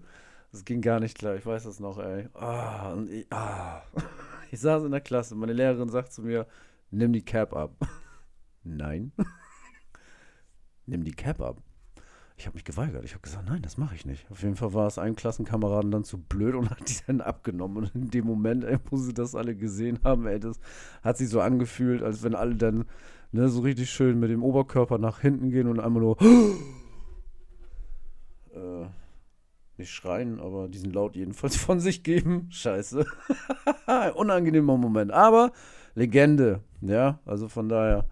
das 0.52 0.64
ging 0.64 0.80
gar 0.80 1.00
nicht 1.00 1.18
klar, 1.18 1.34
ich 1.34 1.44
weiß 1.44 1.64
das 1.64 1.80
noch, 1.80 1.98
ey. 1.98 2.28
Ah, 2.34 2.96
ich, 3.10 3.26
ah. 3.30 3.82
ich 4.52 4.60
saß 4.60 4.84
in 4.84 4.92
der 4.92 5.00
Klasse, 5.00 5.34
meine 5.34 5.52
Lehrerin 5.52 5.88
sagt 5.88 6.12
zu 6.12 6.22
mir, 6.22 6.46
nimm 6.90 7.12
die 7.12 7.24
Cap 7.24 7.54
ab. 7.54 7.72
nein. 8.64 9.12
nimm 10.86 11.04
die 11.04 11.12
Cap 11.12 11.40
ab. 11.40 11.62
Ich 12.36 12.46
habe 12.46 12.54
mich 12.54 12.64
geweigert. 12.64 13.04
Ich 13.04 13.12
habe 13.12 13.20
gesagt, 13.20 13.46
nein, 13.46 13.60
das 13.60 13.76
mache 13.76 13.94
ich 13.94 14.06
nicht. 14.06 14.30
Auf 14.30 14.42
jeden 14.42 14.56
Fall 14.56 14.72
war 14.72 14.86
es 14.86 14.96
einem 14.96 15.14
Klassenkameraden 15.14 15.90
dann 15.90 16.04
zu 16.04 16.16
blöd 16.16 16.54
und 16.54 16.70
hat 16.70 16.88
die 16.88 16.96
dann 17.06 17.20
abgenommen. 17.20 17.84
Und 17.84 17.94
in 17.94 18.10
dem 18.10 18.26
Moment, 18.26 18.64
ey, 18.64 18.78
wo 18.88 18.96
sie 18.96 19.12
das 19.12 19.34
alle 19.34 19.54
gesehen 19.54 19.98
haben, 20.04 20.26
ey, 20.26 20.40
das 20.40 20.58
hat 21.02 21.18
sich 21.18 21.28
so 21.28 21.42
angefühlt, 21.42 22.02
als 22.02 22.22
wenn 22.22 22.34
alle 22.34 22.56
dann 22.56 22.86
ne, 23.32 23.50
so 23.50 23.60
richtig 23.60 23.90
schön 23.90 24.18
mit 24.18 24.30
dem 24.30 24.42
Oberkörper 24.42 24.96
nach 24.96 25.20
hinten 25.20 25.50
gehen 25.50 25.66
und 25.66 25.80
einmal 25.80 26.02
nur 26.02 26.18
äh, 28.54 28.86
nicht 29.76 29.90
schreien, 29.90 30.40
aber 30.40 30.68
diesen 30.68 30.92
Laut 30.92 31.16
jedenfalls 31.16 31.56
von 31.56 31.78
sich 31.78 32.02
geben. 32.02 32.46
Scheiße. 32.50 33.04
Unangenehmer 34.14 34.78
Moment. 34.78 35.10
Aber 35.10 35.52
Legende. 35.94 36.60
Ja, 36.80 37.18
also 37.26 37.48
von 37.48 37.68
daher. 37.68 38.06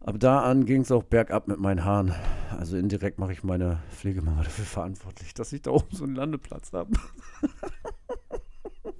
Ab 0.00 0.16
da 0.18 0.40
an 0.40 0.64
ging 0.64 0.82
es 0.82 0.92
auch 0.92 1.02
bergab 1.02 1.48
mit 1.48 1.58
meinen 1.58 1.84
Haaren. 1.84 2.14
Also 2.56 2.76
indirekt 2.76 3.18
mache 3.18 3.32
ich 3.32 3.42
meine 3.42 3.80
Pflegemama 3.90 4.42
dafür 4.42 4.64
verantwortlich, 4.64 5.34
dass 5.34 5.52
ich 5.52 5.62
da 5.62 5.72
oben 5.72 5.94
so 5.94 6.04
einen 6.04 6.14
Landeplatz 6.14 6.72
habe. 6.72 6.92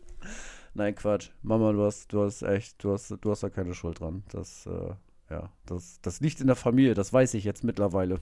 Nein, 0.74 0.94
Quatsch. 0.94 1.30
Mama, 1.42 1.72
du 1.72 1.84
hast, 1.84 2.12
du 2.12 2.22
hast 2.22 2.42
echt, 2.42 2.82
du 2.82 2.92
hast, 2.92 3.14
du 3.20 3.30
hast 3.30 3.42
da 3.42 3.48
keine 3.48 3.74
Schuld 3.74 4.00
dran. 4.00 4.22
Das, 4.30 4.66
äh, 4.66 4.94
ja, 5.30 5.50
das, 5.66 6.00
das 6.02 6.20
liegt 6.20 6.40
in 6.40 6.46
der 6.46 6.56
Familie, 6.56 6.94
das 6.94 7.12
weiß 7.12 7.34
ich 7.34 7.44
jetzt 7.44 7.64
mittlerweile. 7.64 8.18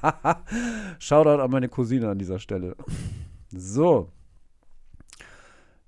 Shoutout 0.98 1.42
an 1.42 1.50
meine 1.50 1.68
Cousine 1.68 2.08
an 2.08 2.18
dieser 2.18 2.38
Stelle. 2.38 2.76
So. 3.50 4.10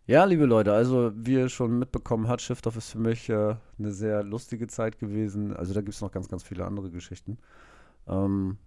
Ja, 0.06 0.24
liebe 0.24 0.46
Leute, 0.46 0.72
also 0.72 1.12
wie 1.14 1.34
ihr 1.34 1.48
schon 1.48 1.78
mitbekommen 1.78 2.26
habt, 2.26 2.42
Shiftoff 2.42 2.76
ist 2.76 2.90
für 2.90 2.98
mich 2.98 3.28
äh, 3.28 3.54
eine 3.78 3.92
sehr 3.92 4.24
lustige 4.24 4.66
Zeit 4.66 4.98
gewesen. 4.98 5.54
Also 5.56 5.74
da 5.74 5.80
gibt 5.80 5.94
es 5.94 6.00
noch 6.00 6.10
ganz, 6.10 6.28
ganz 6.28 6.42
viele 6.42 6.64
andere 6.66 6.90
Geschichten. 6.90 7.38
Ähm, 8.08 8.58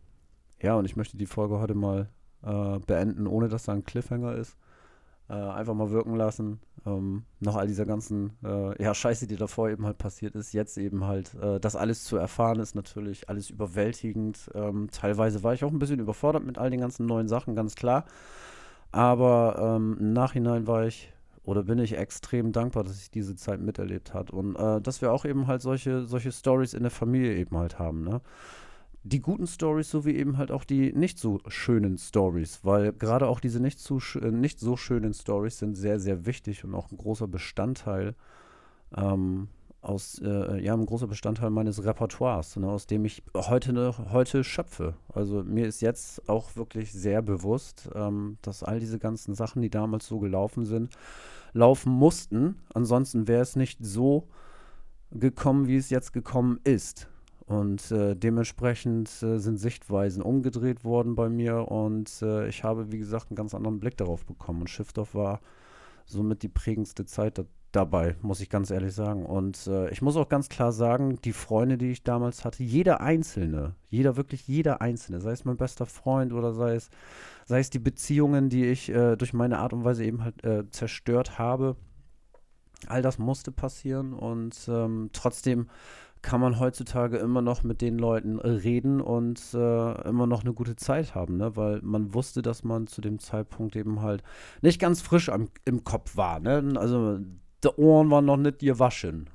ja, 0.61 0.75
und 0.75 0.85
ich 0.85 0.95
möchte 0.95 1.17
die 1.17 1.25
Folge 1.25 1.59
heute 1.59 1.75
mal 1.75 2.09
äh, 2.41 2.79
beenden, 2.79 3.27
ohne 3.27 3.49
dass 3.49 3.63
da 3.63 3.73
ein 3.73 3.83
Cliffhanger 3.83 4.35
ist. 4.35 4.55
Äh, 5.27 5.33
einfach 5.33 5.73
mal 5.73 5.91
wirken 5.91 6.15
lassen. 6.15 6.61
Ähm, 6.85 7.25
nach 7.41 7.55
all 7.55 7.67
dieser 7.67 7.85
ganzen 7.85 8.37
äh, 8.41 8.81
ja, 8.81 8.93
Scheiße, 8.93 9.27
die 9.27 9.35
davor 9.35 9.69
eben 9.69 9.85
halt 9.85 9.97
passiert 9.97 10.35
ist, 10.35 10.53
jetzt 10.53 10.77
eben 10.77 11.03
halt 11.05 11.33
äh, 11.35 11.59
das 11.59 11.75
alles 11.75 12.05
zu 12.05 12.15
erfahren, 12.15 12.61
ist 12.61 12.75
natürlich 12.75 13.27
alles 13.27 13.49
überwältigend. 13.49 14.49
Ähm, 14.53 14.87
teilweise 14.89 15.43
war 15.43 15.53
ich 15.53 15.65
auch 15.65 15.71
ein 15.71 15.79
bisschen 15.79 15.99
überfordert 15.99 16.45
mit 16.45 16.57
all 16.57 16.69
den 16.69 16.79
ganzen 16.79 17.05
neuen 17.07 17.27
Sachen, 17.27 17.55
ganz 17.55 17.75
klar. 17.75 18.05
Aber 18.93 19.75
ähm, 19.77 19.97
im 19.99 20.13
Nachhinein 20.13 20.67
war 20.67 20.85
ich 20.85 21.11
oder 21.45 21.63
bin 21.63 21.79
ich 21.79 21.97
extrem 21.97 22.51
dankbar, 22.51 22.83
dass 22.83 23.01
ich 23.01 23.11
diese 23.11 23.35
Zeit 23.35 23.61
miterlebt 23.61 24.13
habe 24.13 24.35
und 24.35 24.55
äh, 24.55 24.81
dass 24.81 25.01
wir 25.01 25.11
auch 25.11 25.25
eben 25.25 25.47
halt 25.47 25.61
solche, 25.61 26.05
solche 26.05 26.31
Stories 26.31 26.73
in 26.73 26.83
der 26.83 26.91
Familie 26.91 27.35
eben 27.37 27.57
halt 27.57 27.79
haben, 27.79 28.03
ne? 28.03 28.21
Die 29.07 29.21
guten 29.21 29.45
Stories 29.45 29.91
sowie 29.91 30.15
eben 30.15 30.39
halt 30.39 30.49
auch 30.49 30.63
die 30.63 30.91
nicht 30.91 31.19
so 31.19 31.39
schönen 31.47 31.99
Stories, 31.99 32.61
weil 32.63 32.91
gerade 32.91 33.27
auch 33.27 33.39
diese 33.39 33.59
nicht, 33.59 33.79
zu, 33.79 33.99
äh, 34.19 34.31
nicht 34.31 34.59
so 34.59 34.77
schönen 34.77 35.13
Stories 35.13 35.59
sind 35.59 35.75
sehr, 35.75 35.99
sehr 35.99 36.25
wichtig 36.25 36.63
und 36.63 36.73
auch 36.73 36.91
ein 36.91 36.97
großer 36.97 37.27
Bestandteil 37.27 38.15
ähm, 38.97 39.49
aus, 39.85 40.19
äh, 40.19 40.61
ja, 40.61 40.73
ein 40.73 40.85
großer 40.85 41.07
Bestandteil 41.07 41.49
meines 41.49 41.83
Repertoires, 41.83 42.55
ne, 42.55 42.67
aus 42.67 42.87
dem 42.87 43.05
ich 43.05 43.23
heute, 43.35 43.73
ne, 43.73 43.93
heute 44.11 44.43
schöpfe. 44.43 44.95
Also 45.13 45.43
mir 45.43 45.67
ist 45.67 45.81
jetzt 45.81 46.27
auch 46.27 46.55
wirklich 46.55 46.91
sehr 46.91 47.21
bewusst, 47.21 47.89
ähm, 47.93 48.37
dass 48.41 48.63
all 48.63 48.79
diese 48.79 48.99
ganzen 48.99 49.35
Sachen, 49.35 49.61
die 49.61 49.69
damals 49.69 50.07
so 50.07 50.19
gelaufen 50.19 50.65
sind, 50.65 50.91
laufen 51.53 51.91
mussten. 51.91 52.55
Ansonsten 52.73 53.27
wäre 53.27 53.41
es 53.41 53.55
nicht 53.55 53.83
so 53.83 54.27
gekommen, 55.11 55.67
wie 55.67 55.77
es 55.77 55.89
jetzt 55.89 56.13
gekommen 56.13 56.59
ist. 56.63 57.07
Und 57.45 57.91
äh, 57.91 58.15
dementsprechend 58.15 59.21
äh, 59.21 59.37
sind 59.37 59.57
Sichtweisen 59.57 60.23
umgedreht 60.23 60.83
worden 60.83 61.13
bei 61.15 61.29
mir 61.29 61.71
und 61.71 62.23
äh, 62.23 62.47
ich 62.47 62.63
habe, 62.63 62.91
wie 62.91 62.97
gesagt, 62.97 63.29
einen 63.29 63.35
ganz 63.35 63.53
anderen 63.53 63.79
Blick 63.79 63.97
darauf 63.97 64.25
bekommen. 64.25 64.61
Und 64.61 64.69
Shiftoff 64.69 65.13
war 65.13 65.41
somit 66.05 66.41
die 66.41 66.49
prägendste 66.49 67.05
Zeit 67.05 67.37
dabei, 67.75 68.15
muss 68.21 68.39
ich 68.39 68.49
ganz 68.49 68.71
ehrlich 68.71 68.93
sagen. 68.93 69.25
Und 69.25 69.67
äh, 69.67 69.89
ich 69.89 70.01
muss 70.01 70.15
auch 70.15 70.29
ganz 70.29 70.49
klar 70.49 70.71
sagen, 70.71 71.19
die 71.23 71.33
Freunde, 71.33 71.77
die 71.77 71.91
ich 71.91 72.03
damals 72.03 72.45
hatte, 72.45 72.63
jeder 72.63 73.01
einzelne, 73.01 73.75
jeder, 73.89 74.17
wirklich 74.17 74.47
jeder 74.47 74.81
einzelne, 74.81 75.21
sei 75.21 75.31
es 75.31 75.45
mein 75.45 75.57
bester 75.57 75.85
Freund 75.85 76.33
oder 76.33 76.53
sei 76.53 76.75
es, 76.75 76.89
sei 77.45 77.59
es 77.59 77.69
die 77.69 77.79
Beziehungen, 77.79 78.49
die 78.49 78.65
ich 78.65 78.89
äh, 78.89 79.15
durch 79.15 79.33
meine 79.33 79.59
Art 79.59 79.73
und 79.73 79.83
Weise 79.83 80.03
eben 80.03 80.23
halt 80.23 80.43
äh, 80.43 80.69
zerstört 80.69 81.37
habe, 81.37 81.75
all 82.87 83.01
das 83.01 83.17
musste 83.17 83.51
passieren 83.51 84.13
und 84.13 84.57
ähm, 84.67 85.09
trotzdem 85.13 85.67
kann 86.25 86.41
man 86.41 86.59
heutzutage 86.59 87.17
immer 87.17 87.43
noch 87.43 87.63
mit 87.63 87.81
den 87.81 87.99
Leuten 87.99 88.39
reden 88.39 88.99
und 88.99 89.39
äh, 89.53 90.09
immer 90.09 90.25
noch 90.25 90.41
eine 90.41 90.53
gute 90.53 90.75
Zeit 90.75 91.13
haben, 91.13 91.37
ne? 91.37 91.55
weil 91.55 91.81
man 91.83 92.15
wusste, 92.15 92.41
dass 92.41 92.63
man 92.63 92.87
zu 92.87 92.99
dem 92.99 93.19
Zeitpunkt 93.19 93.75
eben 93.75 94.01
halt 94.01 94.23
nicht 94.63 94.81
ganz 94.81 95.01
frisch 95.03 95.29
am, 95.29 95.49
im 95.65 95.83
Kopf 95.83 96.17
war. 96.17 96.39
Ne? 96.39 96.73
Also 96.77 97.19
die 97.65 97.79
Ohren 97.79 98.09
waren 98.11 98.25
noch 98.25 98.37
nicht 98.37 98.59
gewaschen. 98.59 99.29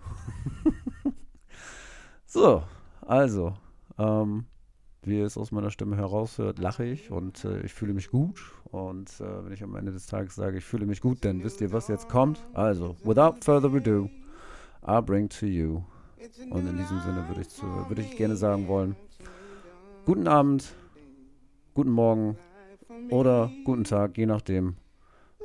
so, 2.26 2.62
also, 3.02 3.54
ähm, 3.98 4.44
wie 5.02 5.20
es 5.20 5.36
aus 5.36 5.50
meiner 5.52 5.70
Stimme 5.70 5.96
heraushört, 5.96 6.58
lache 6.58 6.84
ich 6.84 7.10
und 7.10 7.44
äh, 7.44 7.60
ich 7.62 7.72
fühle 7.72 7.94
mich 7.94 8.10
gut. 8.10 8.40
Und 8.70 9.10
äh, 9.20 9.44
wenn 9.44 9.52
ich 9.52 9.62
am 9.62 9.74
Ende 9.74 9.92
des 9.92 10.06
Tages 10.06 10.34
sage, 10.34 10.58
ich 10.58 10.64
fühle 10.64 10.86
mich 10.86 11.00
gut, 11.00 11.24
dann 11.24 11.42
wisst 11.42 11.60
ihr, 11.60 11.72
was 11.72 11.88
jetzt 11.88 12.08
kommt. 12.08 12.46
Also, 12.54 12.96
without 13.02 13.36
further 13.42 13.74
ado, 13.74 14.08
I 14.86 15.00
bring 15.00 15.28
to 15.28 15.46
you 15.46 15.82
und 16.50 16.68
in 16.68 16.76
diesem 16.76 17.00
Sinne 17.00 17.26
würde 17.28 17.40
ich, 17.40 17.48
zu, 17.48 17.64
würde 17.88 18.02
ich 18.02 18.16
gerne 18.16 18.36
sagen 18.36 18.68
wollen, 18.68 18.94
guten 20.04 20.28
Abend, 20.28 20.74
guten 21.74 21.90
Morgen 21.90 22.36
oder 23.10 23.50
guten 23.64 23.84
Tag, 23.84 24.16
je 24.16 24.26
nachdem, 24.26 24.76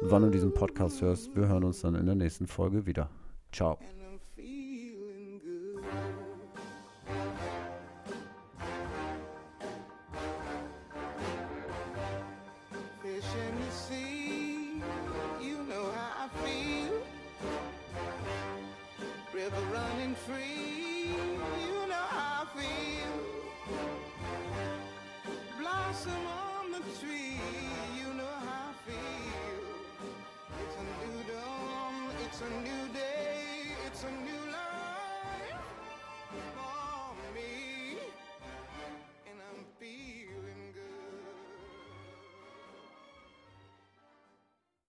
wann 0.01 0.23
du 0.23 0.29
diesen 0.29 0.53
Podcast 0.53 1.01
hörst. 1.01 1.35
Wir 1.35 1.47
hören 1.47 1.63
uns 1.63 1.81
dann 1.81 1.95
in 1.95 2.05
der 2.05 2.15
nächsten 2.15 2.47
Folge 2.47 2.85
wieder. 2.85 3.09
Ciao. 3.51 3.79